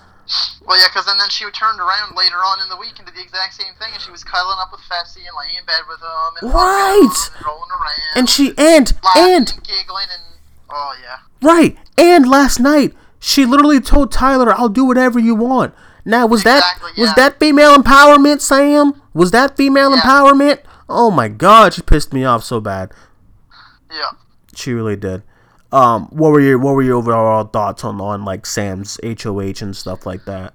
[0.66, 3.13] Well, yeah, because then, then she turned around later on in the week and did
[3.16, 5.84] the exact same thing, and she was cuddling up with Fessy and laying in bed
[5.89, 7.04] with him and Right.
[7.04, 10.33] him and rolling around, And she and and and giggling and
[10.74, 15.74] oh yeah, right and last night she literally told Tyler, "I'll do whatever you want."
[16.06, 19.02] Now was Exactly, that was that female empowerment, Sam?
[19.14, 20.02] Was that female Yeah.
[20.02, 20.60] empowerment?
[20.90, 22.92] Oh my god, she pissed me off so bad.
[23.90, 24.12] yeah.
[24.56, 25.24] She really did.
[25.72, 29.76] Um, what were your what were your overall thoughts on on like Sam's HOH and
[29.76, 30.54] stuff like that?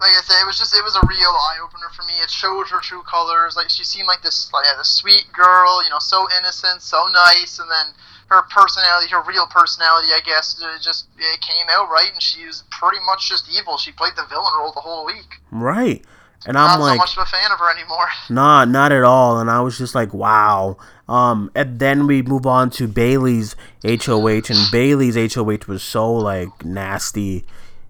[0.00, 2.12] like I said, it was just it was a real eye opener for me.
[2.22, 3.56] It showed her true colors.
[3.56, 7.58] Like she seemed like this like this sweet girl, you know, so innocent, so nice,
[7.58, 7.94] and then
[8.28, 12.46] her personality, her real personality, I guess, it just it came out right, and she
[12.46, 13.76] was pretty much just evil.
[13.78, 15.40] She played the villain role the whole week.
[15.50, 16.04] Right.
[16.46, 18.06] And I'm Not like, so much of a fan of her anymore.
[18.30, 19.40] Nah, not at all.
[19.40, 20.76] And I was just like, wow.
[21.08, 26.64] Um, and then we move on to Bayleigh's HOH, and Bayleigh's HOH was so like
[26.64, 27.44] nasty,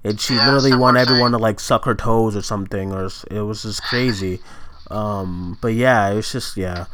[0.05, 3.41] and she Yeah, literally wanted everyone to like suck her toes or something, or it
[3.43, 4.41] was just crazy.
[4.91, 6.87] Um, but yeah, it was just yeah.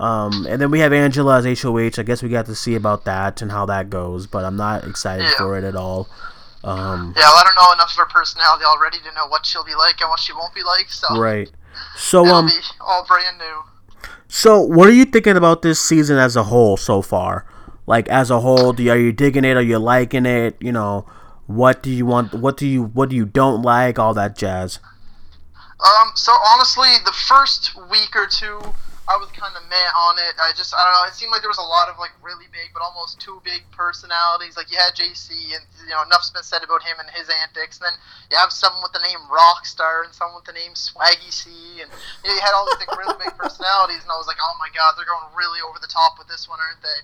[0.00, 1.98] Um, and then we have Angela's HOH.
[2.00, 4.84] I guess we got to see about that and how that goes, but I'm not
[4.84, 5.36] excited Yeah.
[5.36, 6.08] for it at all.
[6.64, 9.64] Um, Yeah, well, I don't know enough of her personality already to know what she'll
[9.64, 10.90] be like and what she won't be like.
[10.90, 11.50] So right.
[11.96, 14.04] So it'll um, all brand new.
[14.28, 17.46] So, what are you thinking about this season as a whole so far?
[17.86, 19.56] Like as a whole, do you, are you digging it?
[19.56, 20.56] Are you liking it?
[20.60, 21.06] You know,
[21.46, 22.32] what do you want?
[22.32, 23.98] What do you what do you don't like?
[23.98, 24.78] All that jazz.
[25.80, 28.60] Um, so honestly, the first week or two,
[29.10, 30.38] I was kind of meh on it.
[30.38, 31.10] I just, I don't know.
[31.10, 33.66] It seemed like there was a lot of like really big, but almost too big
[33.74, 34.54] personalities.
[34.54, 37.82] Like you had JC, and you know enough's been said about him and his antics.
[37.82, 37.96] And then
[38.30, 41.90] you have someone with the name Rockstar and someone with the name Swaggy C, and
[41.90, 44.06] you, know, you had all these like really big personalities.
[44.06, 46.46] And I was like, oh my god, they're going really over the top with this
[46.46, 47.02] one, aren't they?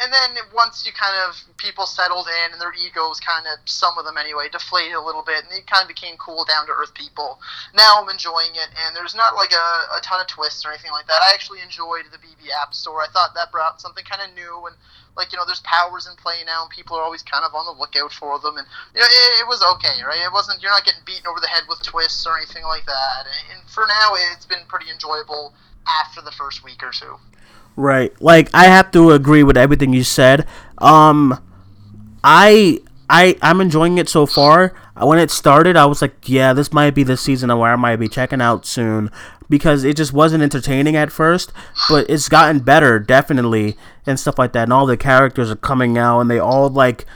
[0.00, 3.98] And then once you kind of people settled in and their egos kind of some
[3.98, 6.72] of them anyway deflated a little bit and they kind of became cool down to
[6.72, 7.40] earth people.
[7.74, 10.92] Now I'm enjoying it and there's not like a, a ton of twists or anything
[10.92, 11.18] like that.
[11.22, 13.02] I actually enjoyed the BB App Store.
[13.02, 14.76] I thought that brought something kind of new and
[15.18, 17.66] like you know there's powers in play now and people are always kind of on
[17.66, 20.70] the lookout for them and you know it, it was okay right it wasn't you're
[20.70, 24.14] not getting beaten over the head with twists or anything like that and, for now
[24.32, 25.52] it's been pretty enjoyable
[25.86, 27.18] after the first week or two
[27.78, 28.12] Right.
[28.20, 30.48] Like I have to agree with everything you said.
[30.78, 31.40] Um
[32.24, 34.74] I I I'm enjoying it so far.
[35.00, 38.00] When it started, I was like, yeah, this might be the season where I might
[38.00, 39.12] be checking out soon
[39.48, 41.52] because it just wasn't entertaining at first,
[41.88, 44.64] but it's gotten better definitely and stuff like that.
[44.64, 47.06] And all the characters are coming out and they all like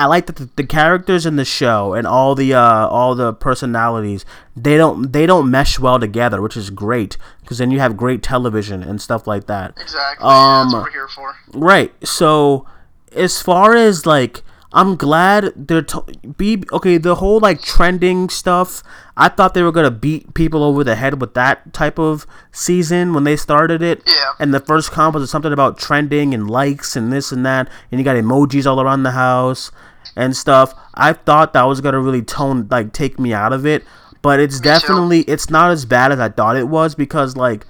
[0.00, 3.32] I like that the, the characters in the show and all the uh, all the
[3.34, 4.24] personalities
[4.56, 8.22] they don't they don't mesh well together, which is great because then you have great
[8.22, 9.74] television and stuff like that.
[9.78, 10.26] Exactly.
[10.26, 11.34] yeah, that's Um, what we're here for.
[11.54, 11.92] Right.
[12.06, 12.66] So
[13.14, 15.98] as far as like I'm glad they're t-
[16.36, 16.96] be okay.
[16.96, 18.82] The whole like trending stuff.
[19.16, 23.12] I thought they were gonna beat people over the head with that type of season
[23.12, 24.02] when they started it.
[24.06, 24.32] Yeah.
[24.38, 27.98] And the first comp was something about trending and likes and this and that, and
[28.00, 29.70] you got emojis all around the house
[30.16, 30.74] and stuff.
[30.94, 33.84] I thought that was gonna really tone like take me out of it,
[34.22, 37.66] but it's definitely it's not as bad as I thought it was because like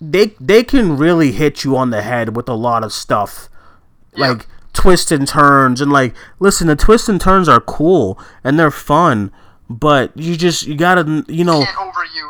[0.00, 3.48] they they can really hit you on the head with a lot of stuff
[4.16, 8.70] like twists and turns and like listen the twists and turns are cool and they're
[8.70, 9.30] fun
[9.68, 11.64] but you just you gotta you know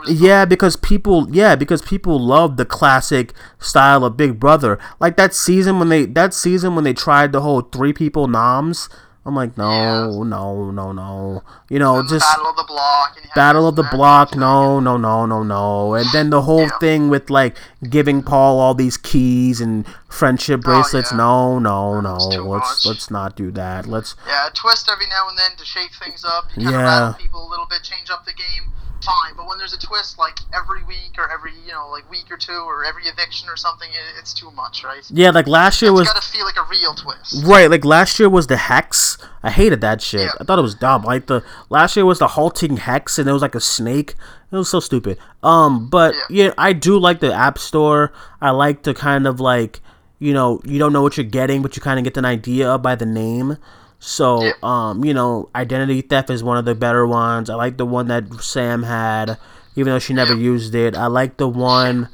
[0.09, 4.79] yeah because people yeah because people love the classic style of big brother.
[4.99, 8.91] Like that season when they that season when they tried the whole three people noms
[9.27, 10.25] i'm like no Yeah.
[10.25, 13.13] no no no you know just Battle of the Block.
[13.17, 13.83] And you have Battle of the.
[13.85, 15.95] Block, no, no, no, no, no.
[15.95, 16.79] And then the whole Yeah.
[16.81, 17.57] thing with like
[17.89, 21.13] giving Paul all these keys and friendship oh, bracelets.
[21.13, 21.25] Oh, yeah.
[21.25, 22.09] No, no, no.
[22.19, 22.91] That was too Let's much.
[22.91, 23.87] let's not do that.
[23.87, 27.15] Let's Yeah, a twist every now and then to shake things up, Yeah.
[27.19, 28.73] people a little bit, change up the game.
[29.03, 32.31] Fine, but when there's a twist like every week or every you know like week
[32.31, 35.03] or two or every eviction or something, it, it's too much, right?
[35.11, 37.45] yeah, like last year It's was got to feel like a real twist.
[37.47, 37.71] right.
[37.71, 39.17] Like last year was the hex.
[39.43, 40.21] I hated that shit.
[40.23, 40.33] Yeah.
[40.39, 41.03] I thought it was dumb.
[41.05, 44.15] Like the last year was the halting hex, and it was like a snake.
[44.53, 45.17] It was so stupid.
[45.43, 46.45] Um, but Yeah.
[46.47, 48.13] yeah, I do like the App Store.
[48.43, 49.81] I like to kind of like
[50.19, 52.77] you know you don't know what you're getting, but you kind of get an idea
[52.77, 53.57] by the name.
[54.01, 54.53] So, Yeah.
[54.63, 57.49] um, you know, identity theft is one of the better ones.
[57.51, 59.39] I like the one that Sam had,
[59.77, 60.41] even though she never Yeah.
[60.41, 60.97] used it.
[60.97, 62.09] I like the one.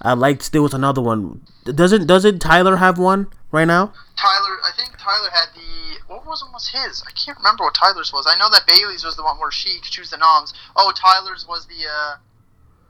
[0.00, 1.40] I liked there was another one.
[1.64, 3.92] Doesn't doesn't Tyler have one right now?
[4.16, 7.02] Tyler, I think Tyler had the what was was his?
[7.06, 8.26] I can't remember what Tyler's was.
[8.28, 10.54] I know that Bayleigh's was the one where she could choose the noms.
[10.76, 12.16] Oh, Tyler's was the uh,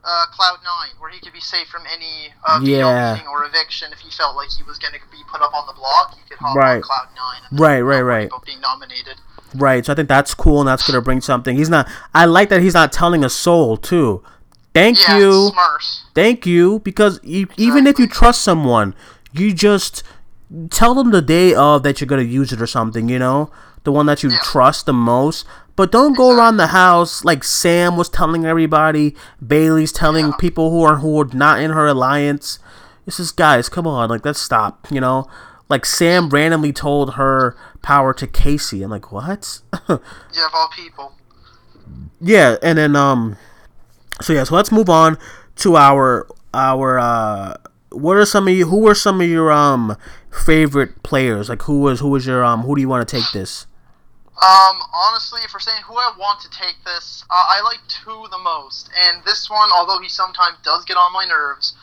[0.05, 3.19] uh, Cloud Nine, where he could be safe from any uh, Yeah.
[3.31, 5.73] or eviction if he felt like he was going to be put up on the
[5.73, 6.15] block.
[6.15, 6.75] He could hop Right.
[6.75, 7.41] on Cloud Nine.
[7.49, 8.29] And Right, right, right.
[8.45, 9.15] Being nominated.
[9.55, 9.85] Right.
[9.85, 11.55] So I think that's cool, and that's gonna bring something.
[11.55, 11.87] He's not.
[12.13, 14.23] I like that he's not telling a soul too.
[14.73, 15.51] Thank Yeah, you.
[15.55, 15.99] Smurfs.
[16.15, 18.95] Thank you, because e even if you trust someone,
[19.31, 20.01] you just
[20.71, 23.07] tell them the day of that you're gonna use it or something.
[23.09, 23.51] You know,
[23.83, 24.39] the one that you Yeah.
[24.41, 25.45] trust the most.
[25.75, 29.15] But don't go around the house like Sam was telling everybody.
[29.45, 30.35] Bayleigh's telling Yeah.
[30.37, 32.59] people who are who are not in her alliance.
[33.05, 34.87] This is guys, come on, like let's stop.
[34.91, 35.27] You know,
[35.69, 38.83] like Sam randomly told her power to Kaycee.
[38.83, 39.61] I'm like, what?
[39.89, 41.13] Yeah, of all people.
[42.21, 43.35] yeah, and then um,
[44.21, 45.17] so yeah, so let's move on
[45.57, 47.55] to our our uh,
[47.91, 48.67] what are some of you?
[48.67, 49.97] Who are some of your um
[50.31, 51.49] favorite players?
[51.49, 52.61] Like who was who was your um?
[52.61, 53.65] Who do you want to take this?
[54.43, 58.27] Um, honestly, if we're saying who I want to take this, uh, I like two
[58.29, 58.89] the most.
[58.99, 61.73] And this one, although he sometimes does get on my nerves,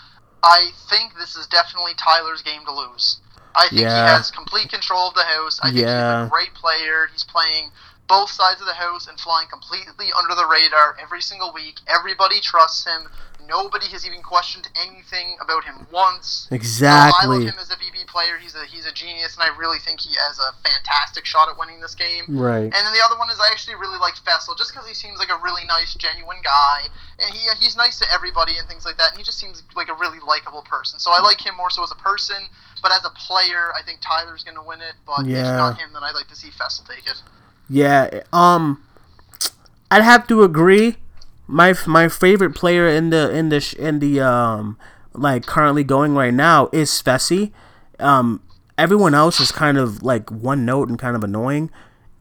[0.42, 3.20] I think this is definitely Tyler's game to lose.
[3.54, 4.04] I think Yeah.
[4.06, 5.58] he has complete control of the house.
[5.62, 6.20] I think Yeah.
[6.22, 7.08] he's a great player.
[7.12, 7.72] He's playing
[8.06, 11.80] both sides of the house and flying completely under the radar every single week.
[11.86, 13.08] Everybody trusts him.
[13.46, 16.46] Nobody has even questioned anything about him once.
[16.48, 17.46] So I love Exactly.
[17.46, 18.36] him as a BB player.
[18.38, 21.56] He's a he's a genius, and I really think he has a fantastic shot at
[21.58, 22.24] winning this game.
[22.28, 22.66] Right.
[22.66, 25.18] And then the other one is I actually really like Fessel, just because he seems
[25.18, 28.98] like a really nice, genuine guy, and he he's nice to everybody and things like
[28.98, 29.10] that.
[29.12, 30.98] And he just seems like a really likable person.
[30.98, 32.36] So I like him more so as a person,
[32.82, 34.94] but as a player, I think Tyler's gonna win it.
[35.06, 35.56] But if Yeah.
[35.56, 37.22] not him, then I'd like to see Fessel take it.
[37.68, 38.22] Yeah.
[38.32, 38.82] Um,
[39.90, 40.96] I'd have to agree.
[41.46, 44.78] My my favorite player in the in the in the um
[45.12, 47.50] like currently going right now is Fessy.
[48.00, 48.42] Um,
[48.78, 51.70] everyone else is kind of like one note and kind of annoying.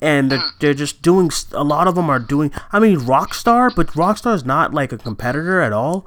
[0.01, 2.53] And they're, they're just doing a lot of them are doing.
[2.71, 6.05] I mean, Rockstar, but Rockstar is not like a competitor at all.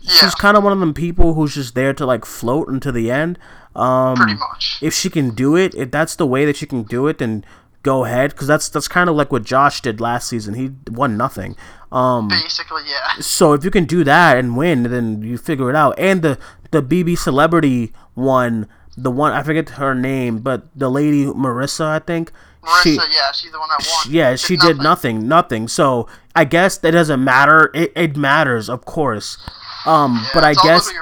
[0.00, 2.90] Yeah, She's kind of one of them people who's just there to like float until
[2.92, 3.38] the end.
[3.76, 4.78] Um, pretty much.
[4.82, 7.44] if she can do it, if that's the way that she can do it, then
[7.84, 8.32] go ahead.
[8.32, 10.54] Because that's that's kind of like what Josh did last season.
[10.54, 11.54] He won nothing.
[11.92, 13.20] Um, Basically, yeah.
[13.20, 15.96] so if you can do that and win, then you figure it out.
[15.96, 16.38] And the
[16.72, 21.98] the BB celebrity one, the one I forget her name, but the lady Marissa, I
[21.98, 22.32] think.
[22.62, 24.14] Marissa, she, yeah, she's the one that won.
[24.14, 25.66] yeah, she did nothing, nothing.
[25.68, 27.70] So I guess that doesn't matter.
[27.74, 29.38] It, it matters, of course.
[29.84, 30.94] Um, Yeah, but I guess who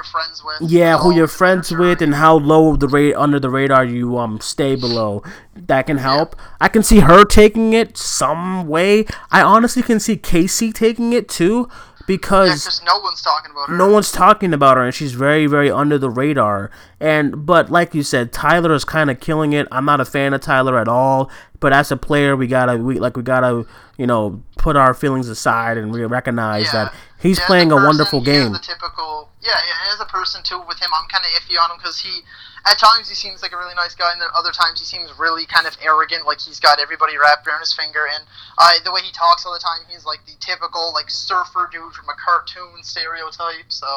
[0.61, 0.71] with.
[0.71, 4.39] yeah, who you're friends with and how low the rate under the radar you um
[4.41, 5.21] stay below.
[5.55, 6.35] That can help.
[6.59, 9.05] I can see her taking it some way.
[9.29, 11.75] I honestly can see Kaycee taking it too Yeah,
[12.07, 13.75] because no one's talking about her.
[13.77, 16.69] no one's talking about her and she's very very under the radar.
[16.99, 19.67] And but like you said, Tyler is kind of killing it.
[19.71, 22.77] I'm not a fan of Tyler at all, but as a player, we got to
[22.77, 23.65] we like we got to,
[23.97, 26.85] you know, put our feelings aside and we recognize Yeah.
[26.85, 28.53] that he's Yeah, playing a, person, wonderful game.
[28.61, 30.61] typical, yeah, yeah, as a person too.
[30.67, 32.21] With him, I'm kind of iffy on him because he,
[32.65, 35.09] at times, he seems like a really nice guy, and then other times he seems
[35.17, 38.05] really kind of arrogant, like he's got everybody wrapped around his finger.
[38.13, 38.23] And
[38.57, 41.93] uh, the way he talks all the time, he's like the typical like surfer dude
[41.93, 43.69] from a cartoon stereotype.
[43.69, 43.87] So,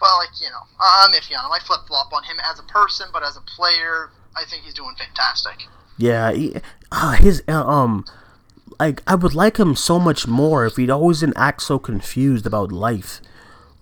[0.00, 1.52] well, like you know, I'm iffy on him.
[1.52, 4.74] I flip flop on him as a person, but as a player, I think he's
[4.74, 5.64] doing fantastic.
[5.96, 6.56] Yeah, he,
[6.92, 8.04] uh, his uh, um,
[8.78, 12.46] like I would like him so much more if he'd always didn't act so confused
[12.46, 13.20] about life.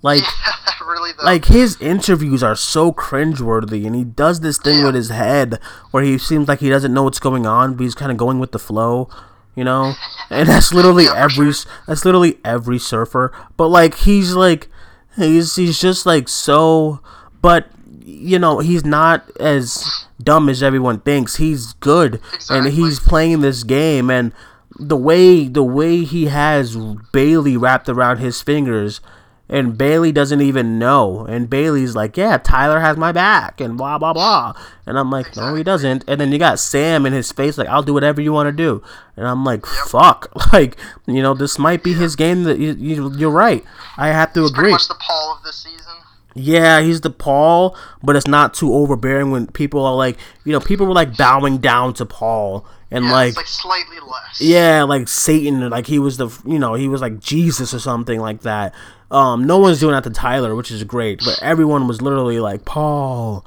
[0.05, 1.25] Like, Yeah, really though.
[1.25, 4.87] like his interviews are so cringeworthy, and he does this thing Yeah.
[4.87, 5.59] with his head
[5.90, 8.38] where he seems like he doesn't know what's going on, but he's kind of going
[8.38, 9.09] with the flow,
[9.57, 9.95] you know.
[10.31, 11.71] And that's literally Yeah, every sure.
[11.87, 13.33] that's literally every surfer.
[13.57, 14.69] But like he's like
[15.17, 17.01] he's he's just like so,
[17.40, 17.67] but
[18.07, 21.37] you know he's not as dumb as everyone thinks.
[21.37, 24.33] He's good, and he's playing this game, and
[24.79, 29.01] the way the way he has Bayleigh wrapped around his fingers
[29.48, 31.26] and Bayleigh doesn't even know.
[31.26, 34.54] And Bayleigh's like, "Yeah, Tyler has my back," and blah blah blah.
[34.87, 37.68] And I'm like, "No, he doesn't." And then you got Sam in his face, like,
[37.68, 38.83] "I'll do whatever you want to do."
[39.16, 40.76] And I'm like, "Fuck!" Like,
[41.07, 42.44] you know, this might be his game.
[42.44, 43.64] That you, you, you're right.
[43.96, 44.72] I have to He's pretty agree.
[44.72, 45.93] much the Paul of this season.
[46.35, 50.61] Yeah, he's the Paul, but it's not too overbearing when people are like, you know,
[50.61, 54.40] people were like bowing down to Paul and Yeah, like like slightly less.
[54.40, 58.18] yeah, like Satan, like he was the, you know, he was like Jesus or something
[58.20, 58.75] like that.
[59.12, 62.64] Um, no one's doing that to Tyler, which is great, but everyone was literally like,
[62.64, 63.47] Paul,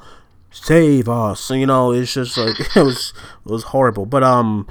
[0.49, 1.49] save us.
[1.51, 3.13] You know, it's just like it was,
[3.45, 4.05] it was horrible.
[4.05, 4.65] But um,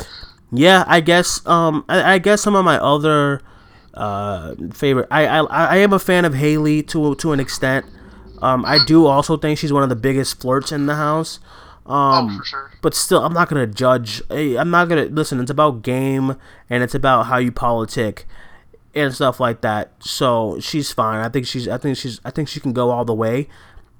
[0.51, 3.43] yeah, I guess um, I, I guess some of my other
[3.93, 7.85] uh favorite, I I I am a fan of Haleigh to to an extent.
[8.43, 11.39] Um, I do also think she's one of the biggest flirts in the house.
[11.87, 12.73] Um, oh, sure.
[12.83, 14.21] but still, I'm not gonna judge.
[14.31, 15.41] I'm not gonna listen.
[15.41, 16.37] It's about game
[16.69, 18.27] and it's about how you politic
[18.95, 19.93] and stuff like that.
[20.01, 21.25] So she's fine.
[21.25, 21.69] I think she's.
[21.69, 22.21] I think she's.
[22.25, 23.49] I think she can go all the way.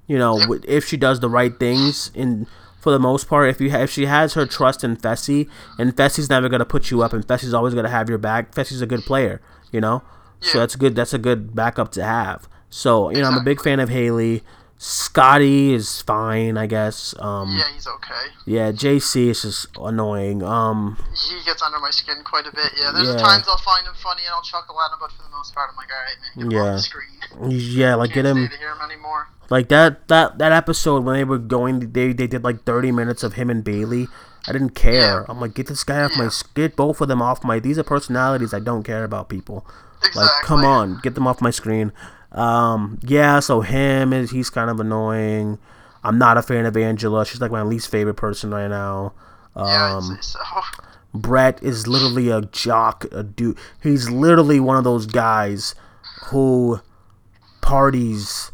[0.05, 2.11] You know, wi- if she does the right things.
[2.13, 2.45] In
[2.79, 5.95] for the most part, if you ha- if she has her trust in Fessy, and
[5.95, 8.53] Fessy's never gonna put you up, and Fessy's always gonna have your back.
[8.53, 9.41] Fessy's a good player.
[9.71, 10.03] You know,
[10.41, 10.95] so that's good.
[10.95, 12.49] That's a good backup to have.
[12.69, 14.41] So you know, I'm a big fan of Haleigh.
[14.79, 17.15] Scottie is fine, I guess.
[17.19, 18.25] Um, Yeah, he's okay.
[18.45, 20.43] yeah, JC is just annoying.
[20.43, 22.73] Um, He gets under my skin quite a bit.
[22.79, 23.17] Yeah, there's Yeah.
[23.17, 25.71] times I'll find him funny and I'll chuckle at him, but for the most part,
[25.71, 26.69] I'm like, all right, man, get Yeah.
[26.69, 27.49] off the screen.
[27.51, 29.27] yeah, like get him stay to hear him anymore.
[29.49, 33.23] like that that that episode when they were going, they they did like thirty minutes
[33.23, 34.07] of him and Bayleigh.
[34.47, 34.93] I didn't care.
[34.93, 35.25] Yeah.
[35.27, 36.27] I'm like, get this guy off my, Yeah.
[36.27, 37.59] s- get both of them off my.
[37.59, 39.65] These are personalities I don't care about people.
[39.99, 40.21] Exactly.
[40.21, 41.91] Like, come on, get them off my screen.
[42.37, 45.57] Um, yeah, so him is he's kind of annoying.
[46.03, 47.25] I'm not a fan of Angela.
[47.25, 49.13] She's like my least favorite person right now.
[49.55, 50.39] Yeah, Um, I'd say so.
[51.13, 53.57] Brett is literally a jock, a dude.
[53.81, 55.73] He's literally one of those guys
[56.25, 56.79] who
[57.61, 58.51] parties,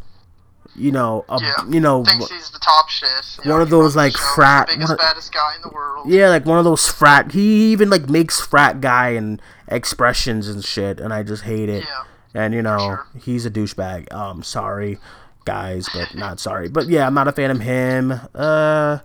[0.76, 1.54] you know, a, Yeah.
[1.70, 3.10] you know, Thinks he's the top shit.
[3.44, 6.08] You one know, of those, like, show, frat- Biggest, of- baddest guy in the world.
[6.10, 7.32] yeah, like one of those frat.
[7.34, 11.84] He even like makes frat guy and expressions and shit, and I just hate it.
[11.84, 12.04] Yeah.
[12.34, 13.08] And you know, sure.
[13.22, 14.12] he's a douchebag.
[14.12, 14.98] Um, sorry,
[15.46, 16.70] guys, but not sorry.
[16.70, 18.12] But yeah, I'm not a fan of him.
[18.34, 19.00] Uh,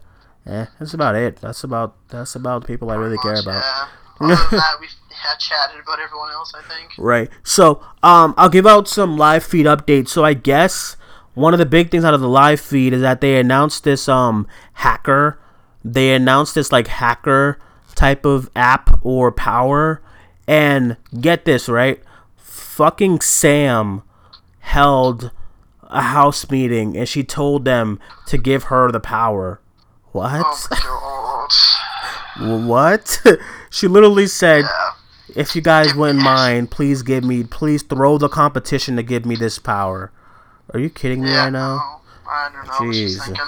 [0.46, 1.36] eh, that's about it.
[1.36, 3.62] That's about that's about people I really care about.
[3.62, 3.88] Yeah.
[4.20, 6.90] That, we've had chatted about everyone else, I think.
[6.98, 7.30] Right.
[7.44, 10.08] So, um, I'll give out some live feed updates.
[10.08, 10.96] So I guess
[11.34, 14.08] one of the big things out of the live feed is that they announced this
[14.08, 15.38] um hacker.
[15.84, 17.60] They announced this like hacker
[17.94, 20.02] type of app or power.
[20.48, 22.02] And get this, right?
[22.48, 24.02] Fucking Sam
[24.60, 25.30] held
[25.82, 29.60] a house meeting and she told them to give her the power.
[30.12, 30.44] What?
[32.40, 33.22] Oh, what?
[33.70, 34.90] she literally said Yeah.
[35.34, 39.36] if you guys wouldn't mind, please give me, please throw the competition to give me
[39.36, 40.12] this power.
[40.72, 41.76] Are you kidding me Yeah, right now?
[41.76, 43.24] no, I don't know what she's Jeez.
[43.24, 43.44] thinking.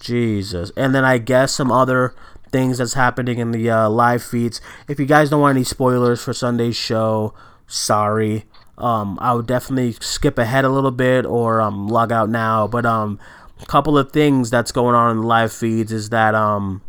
[0.00, 0.70] Jesus.
[0.76, 2.14] And then I guess some other
[2.50, 4.60] things that's happening in the uh, live feeds.
[4.88, 7.34] If you guys don't want any spoilers for Sunday's show,
[7.72, 8.44] sorry.
[8.78, 12.66] Um, I would definitely skip ahead a little bit or um, log out now.
[12.66, 13.18] But um,
[13.60, 16.82] a couple of things that's going on in the live feeds is that um,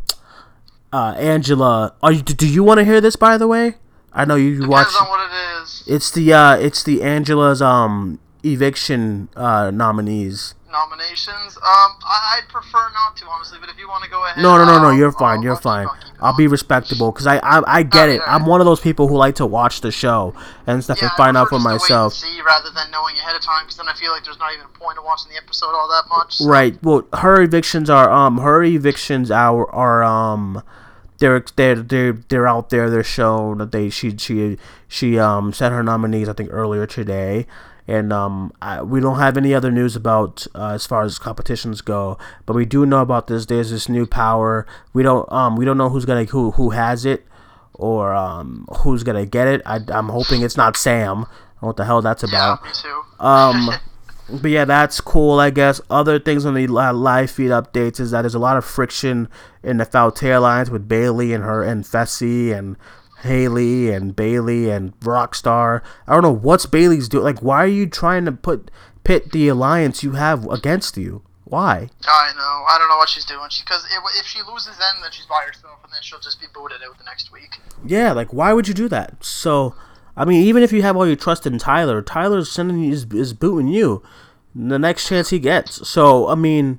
[0.92, 1.94] uh, Angela.
[2.02, 2.22] Are you?
[2.22, 3.16] Do you want to hear this?
[3.16, 3.74] By the way,
[4.12, 4.86] I know you, you watch.
[4.86, 5.84] Depends on what it is.
[5.86, 10.54] It's the uh, it's the Angela's um eviction uh, nominees.
[10.74, 11.56] Nominations.
[11.56, 11.62] Um,
[12.02, 14.42] I, I'd prefer not to honestly, but if you want to go ahead.
[14.42, 14.90] No, no, no, no.
[14.90, 15.42] You're I'll- fine.
[15.42, 15.86] You're I'll fine.
[15.86, 18.20] I'll I'll be respectable because I, I I get it.
[18.20, 20.34] Alright, I'm one of those people who like to watch the show
[20.66, 22.12] and stuff Yeah, and find out for just to wait and myself.
[22.14, 24.66] see rather than knowing ahead of time, because then I feel like there's not even
[24.66, 26.36] a point of watching the episode all that much.
[26.38, 26.76] so- Right.
[26.82, 30.62] Well, her evictions are um her evictions are are um
[31.18, 32.90] they're they're they're they're out there.
[32.90, 34.58] They're shown that they she she
[34.88, 37.46] she um sent her nominees I think earlier today.
[37.86, 41.82] And um, I, we don't have any other news about uh, as far as competitions
[41.82, 42.16] go,
[42.46, 43.44] but we do know about this.
[43.44, 44.66] There's this new power.
[44.94, 47.26] We don't um we don't know who's gonna who who has it,
[47.74, 49.60] or um who's gonna get it.
[49.66, 51.18] I, I'm hoping it's not Sam.
[51.18, 52.60] I don't know what the hell that's about?
[52.62, 53.24] Yeah, me too.
[53.24, 53.70] Um,
[54.40, 55.38] but yeah, that's cool.
[55.38, 58.64] I guess other things on the live feed updates is that there's a lot of
[58.64, 59.28] friction
[59.62, 62.76] in the Foutte alliance with Bayleigh and her and Fessy and
[63.24, 65.82] Haleigh and Bayleigh and Rockstar.
[66.06, 67.24] I don't know what's Bayleigh's doing.
[67.24, 68.70] Like, why are you trying to put
[69.02, 71.22] pit the alliance you have against you?
[71.44, 71.88] Why?
[72.06, 72.64] I know.
[72.68, 73.48] I don't know what she's doing.
[73.60, 73.84] Because
[74.18, 76.96] if she loses, then then she's by herself, and then she'll just be booted out
[76.98, 77.58] the next week.
[77.84, 79.22] Yeah, like why would you do that?
[79.22, 79.74] So,
[80.16, 83.04] I mean, even if you have all your trust in Tyler, Tyler's sending you is,
[83.12, 84.02] is booting you
[84.54, 85.86] the next chance he gets.
[85.86, 86.78] So, I mean,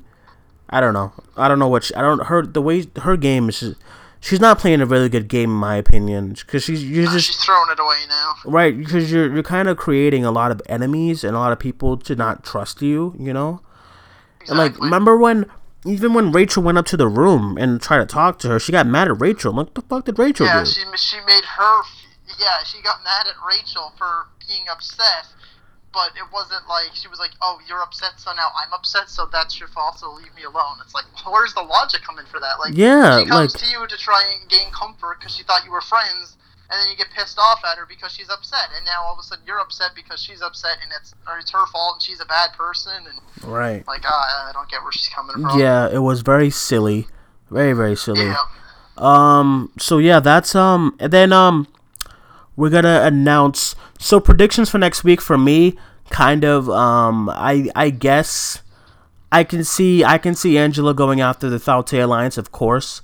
[0.70, 1.14] I don't know.
[1.38, 3.60] I don't know what she, I don't her the way her game is.
[3.60, 3.76] Just,
[4.26, 7.36] she's not playing a really good game in my opinion because she's you're just She's
[7.44, 8.34] throwing it away now.
[8.46, 11.60] right because you're you're kind of creating a lot of enemies and a lot of
[11.60, 13.16] people to not trust you.
[13.20, 13.62] You know.
[14.48, 15.46] And like, remember when
[15.86, 18.72] even when Rachel went up to the room and tried to talk to her, she
[18.72, 19.52] got mad at Rachel.
[19.52, 20.66] I'm like, what the fuck did Rachel Yeah, do?
[20.70, 21.82] she she made her.
[22.40, 25.28] Yeah, she got mad at Rachel for being upset,
[25.96, 29.26] but it wasn't like she was like, "Oh, you're upset, so now I'm upset, so
[29.32, 29.98] that's your fault.
[29.98, 32.60] So leave me alone." It's like, where's the logic coming for that?
[32.60, 35.64] Like, Yeah, she comes like- to you to try and gain comfort because she thought
[35.64, 36.36] you were friends,
[36.70, 39.20] and then you get pissed off at her because she's upset, and now all of
[39.20, 42.20] a sudden you're upset because she's upset, and it's or it's her fault, and she's
[42.20, 43.20] a bad person, and
[43.50, 43.88] right.
[43.88, 45.58] like, ah, I don't get where she's coming from.
[45.60, 47.08] Yeah, it was very silly,
[47.50, 48.26] very very silly.
[48.26, 48.38] Yeah.
[48.98, 49.72] Um.
[49.80, 50.96] So yeah, that's um.
[51.00, 51.68] And then um,
[52.56, 53.76] we're gonna announce.
[54.06, 55.80] So predictions for next week for me,
[56.12, 57.28] kind of um.
[57.28, 58.62] I I guess
[59.32, 63.02] I can see I can see Angela going after the Foutte Alliance, of course.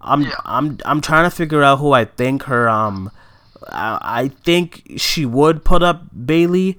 [0.00, 0.36] I'm Yeah.
[0.44, 3.10] I'm I'm trying to figure out who I think her um.
[3.68, 6.78] I, I think she would put up Bayleigh,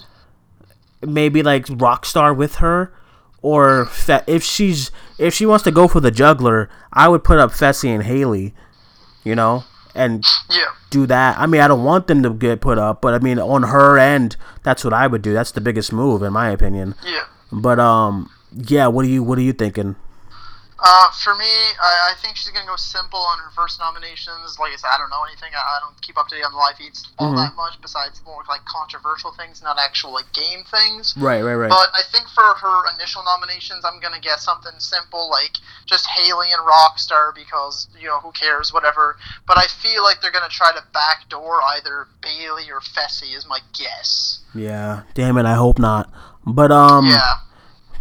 [1.01, 2.93] maybe like Rockstar with her,
[3.41, 7.39] or Fe- if she's if she wants to go for the juggler, I would put
[7.39, 8.53] up Fessy and Haleigh,
[9.25, 9.65] you know,
[9.95, 10.65] and Yeah.
[10.89, 11.37] do that.
[11.39, 13.97] I mean, I don't want them to get put up, but I mean, on her
[13.97, 15.33] end, that's what I would do.
[15.33, 16.95] That's the biggest move, in my opinion.
[17.05, 17.23] Yeah.
[17.51, 18.87] But um, yeah.
[18.87, 19.95] What are you What are you thinking?
[20.85, 21.49] Uh, for me,
[21.81, 24.59] I, I think she's gonna go simple on her first nominations.
[24.61, 25.49] Like I said, I don't know anything.
[25.57, 27.37] I, I don't keep up to date on the live feeds all Mhm.
[27.41, 27.73] that much.
[27.81, 31.15] Besides more like controversial things, not actual like game things.
[31.17, 31.69] Right, right, right.
[31.73, 35.57] But I think for her initial nominations, I'm gonna guess something simple like
[35.87, 39.17] just Haleigh and Rockstar because you know who cares, whatever.
[39.47, 43.57] But I feel like they're gonna try to backdoor either Bayleigh or Fessy is my
[43.73, 44.39] guess.
[44.53, 45.01] yeah.
[45.15, 45.45] Damn it.
[45.47, 46.11] I hope not.
[46.45, 47.07] But um.
[47.07, 47.41] yeah.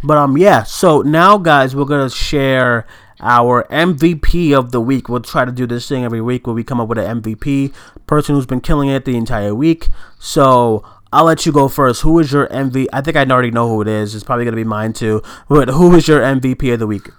[0.03, 0.63] But um, yeah.
[0.63, 2.85] So now, guys, we're gonna share
[3.19, 5.09] our MVP of the week.
[5.09, 7.73] We'll try to do this thing every week where we come up with an MVP
[8.07, 9.87] person who's been killing it the entire week.
[10.19, 12.01] So I'll let you go first.
[12.01, 12.87] Who is your MVP?
[12.91, 14.15] I think I already know who it is.
[14.15, 15.21] It's probably gonna be mine too.
[15.47, 17.09] But who is your MVP of the week?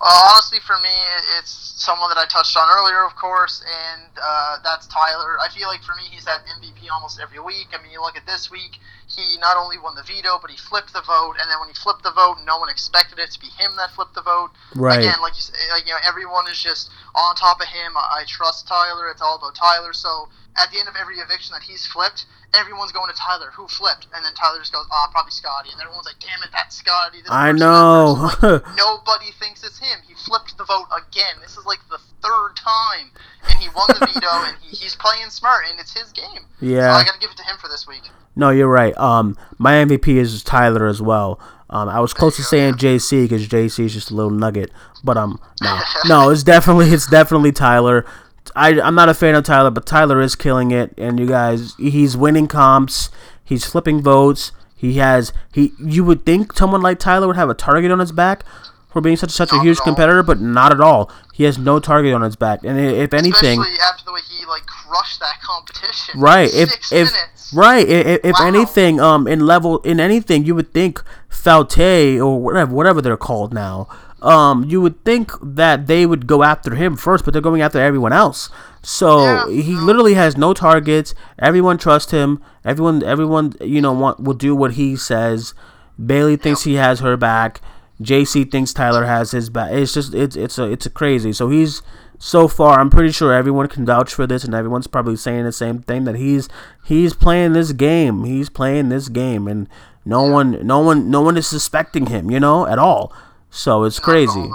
[0.00, 0.94] Uh, honestly, for me,
[1.38, 5.38] it's someone that I touched on earlier, of course, and uh, that's Tyler.
[5.40, 7.68] I feel like for me, he's had MVP almost every week.
[7.72, 8.78] I mean, you look at this week,
[9.18, 11.74] he not only won the veto, but he flipped the vote, and then when he
[11.74, 14.50] flipped the vote, no one expected it to be him that flipped the vote.
[14.74, 15.00] Right.
[15.00, 17.96] Again, like you say, like you know, everyone is just on top of him.
[17.96, 19.10] I, I trust Tyler.
[19.10, 19.92] It's all about Tyler.
[19.92, 23.50] So at the end of every eviction that he's flipped, everyone's going to Tyler.
[23.54, 24.06] Who flipped?
[24.14, 25.70] And then Tyler just goes, ah, probably Scottie.
[25.72, 27.22] And everyone's like, damn it, that's Scottie.
[27.22, 28.30] This I person, know.
[28.42, 30.00] Like, nobody thinks it's him.
[30.06, 31.38] He flipped the vote again.
[31.40, 33.10] This is like the third time,
[33.48, 36.46] and he won the veto, and he, he's playing smart, and it's his game.
[36.60, 36.94] So Yeah.
[36.94, 38.02] I got to give it to him for this week.
[38.38, 38.96] No, you're right.
[38.96, 41.40] Um, my MVP is Tyler as well.
[41.68, 44.70] Um, I was close to saying JC because JC is just a little nugget,
[45.02, 48.06] but um, no, no, it's definitely it's definitely Tyler.
[48.54, 51.74] I I'm not a fan of Tyler, but Tyler is killing it, and you guys,
[51.78, 53.10] he's winning comps,
[53.44, 54.52] he's flipping votes.
[54.76, 55.72] He has he.
[55.78, 58.44] You would think someone like Tyler would have a target on his back
[58.88, 61.10] for being such such a huge competitor, but not at all.
[61.34, 64.44] He has no target on his back, and if anything, Especially after the way he
[64.46, 66.18] like crushed that competition.
[66.20, 66.52] Right.
[66.52, 67.52] If if minutes.
[67.54, 68.46] right, if, if Wow.
[68.46, 73.54] anything, um, in level in anything, you would think Foutte or whatever whatever they're called
[73.54, 73.86] now,
[74.22, 77.78] um, you would think that they would go after him first, but they're going after
[77.78, 78.50] everyone else.
[78.82, 81.14] So Yeah, he literally has no targets.
[81.38, 82.40] Everyone trusts him.
[82.64, 85.54] Everyone, everyone, you know, want will do what he says.
[86.00, 87.60] Bayleigh thinks he has her back.
[88.00, 89.72] JC thinks Tyler has his back.
[89.72, 91.32] It's just it's it's a it's a crazy.
[91.32, 91.82] So he's
[92.18, 92.78] so far.
[92.78, 96.04] I'm pretty sure everyone can vouch for this, and everyone's probably saying the same thing
[96.04, 96.48] that he's
[96.84, 98.24] he's playing this game.
[98.24, 99.68] He's playing this game, and
[100.04, 102.30] no one no one no one is suspecting him.
[102.30, 103.12] You know at all.
[103.50, 104.50] So it's crazy.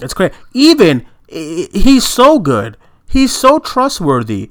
[0.00, 0.34] It's crazy.
[0.54, 2.76] Even he's so good.
[3.10, 4.50] He's so trustworthy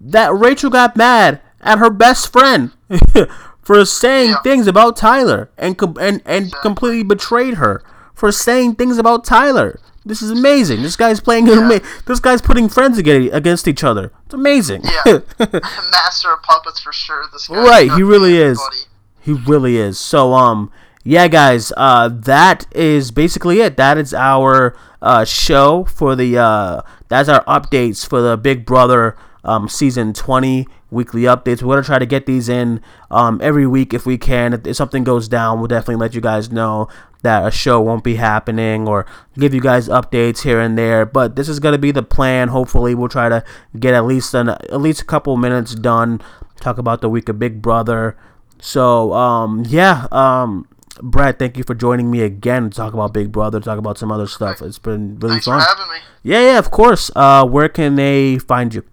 [0.00, 2.72] that Rachel got mad at her best friend
[3.64, 4.42] for saying Yeah.
[4.42, 7.82] things about Tyler and com- and and completely betrayed her
[8.14, 9.80] for saying things about Tyler.
[10.06, 10.82] This is amazing.
[10.82, 11.48] This guy's playing.
[11.48, 14.12] ama- This guy's putting friends against each other.
[14.26, 14.82] It's amazing.
[15.06, 15.20] Yeah.
[15.90, 17.24] Master of puppets for sure.
[17.32, 18.60] This guy Right, he really is.
[18.60, 18.90] anybody.
[19.20, 19.98] He really is.
[19.98, 20.70] So um
[21.04, 23.76] yeah guys, uh that is basically it.
[23.78, 29.16] That is our uh show for the uh that's our updates for the Big Brother
[29.44, 31.62] um season 20 weekly updates.
[31.62, 32.80] We're going to try to get these in
[33.10, 34.52] um every week if we can.
[34.52, 36.88] If, if something goes down, we'll definitely let you guys know
[37.22, 39.06] that a show won't be happening or
[39.38, 41.04] give you guys updates here and there.
[41.04, 42.48] But this is going to be the plan.
[42.48, 43.42] Hopefully, we'll try to
[43.78, 46.20] get at least an at least a couple minutes done.
[46.60, 48.16] Talk about the week of Big Brother.
[48.60, 50.66] So, um, yeah, um,
[51.02, 54.12] Brad, thank you for joining me again to talk about Big Brother, talk about some
[54.12, 54.62] other stuff.
[54.62, 55.60] It's been really Thanks fun.
[55.60, 56.00] for having me.
[56.22, 57.10] Yeah, yeah, of course.
[57.14, 58.84] Uh, where can they find you?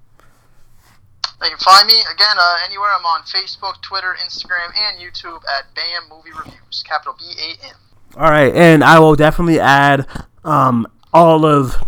[1.40, 2.90] They can find me again uh, anywhere.
[2.98, 6.84] I'm on Facebook, Twitter, Instagram, and YouTube at BAM Movie Reviews.
[6.88, 7.76] Capital B A M.
[8.16, 10.06] All right, and I will definitely add
[10.44, 11.82] um, all of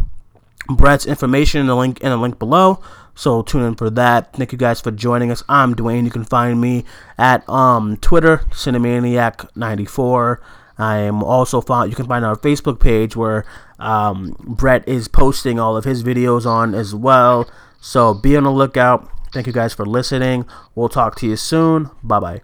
[0.68, 2.82] Brett's information in the link in the link below.
[3.16, 4.34] So tune in for that.
[4.34, 5.44] Thank you guys for joining us.
[5.48, 6.06] I'm Duane.
[6.06, 6.84] You can find me
[7.18, 10.38] at um, Twitter, Cinemaniac94.
[10.80, 11.92] I am also found.
[11.92, 13.46] You can find our Facebook page where
[13.78, 17.48] um, Brett is posting all of his videos on as well.
[17.80, 19.08] So be on the lookout.
[19.34, 20.46] Thank you guys for listening.
[20.76, 21.90] We'll talk to you soon.
[22.04, 22.44] Bye bye.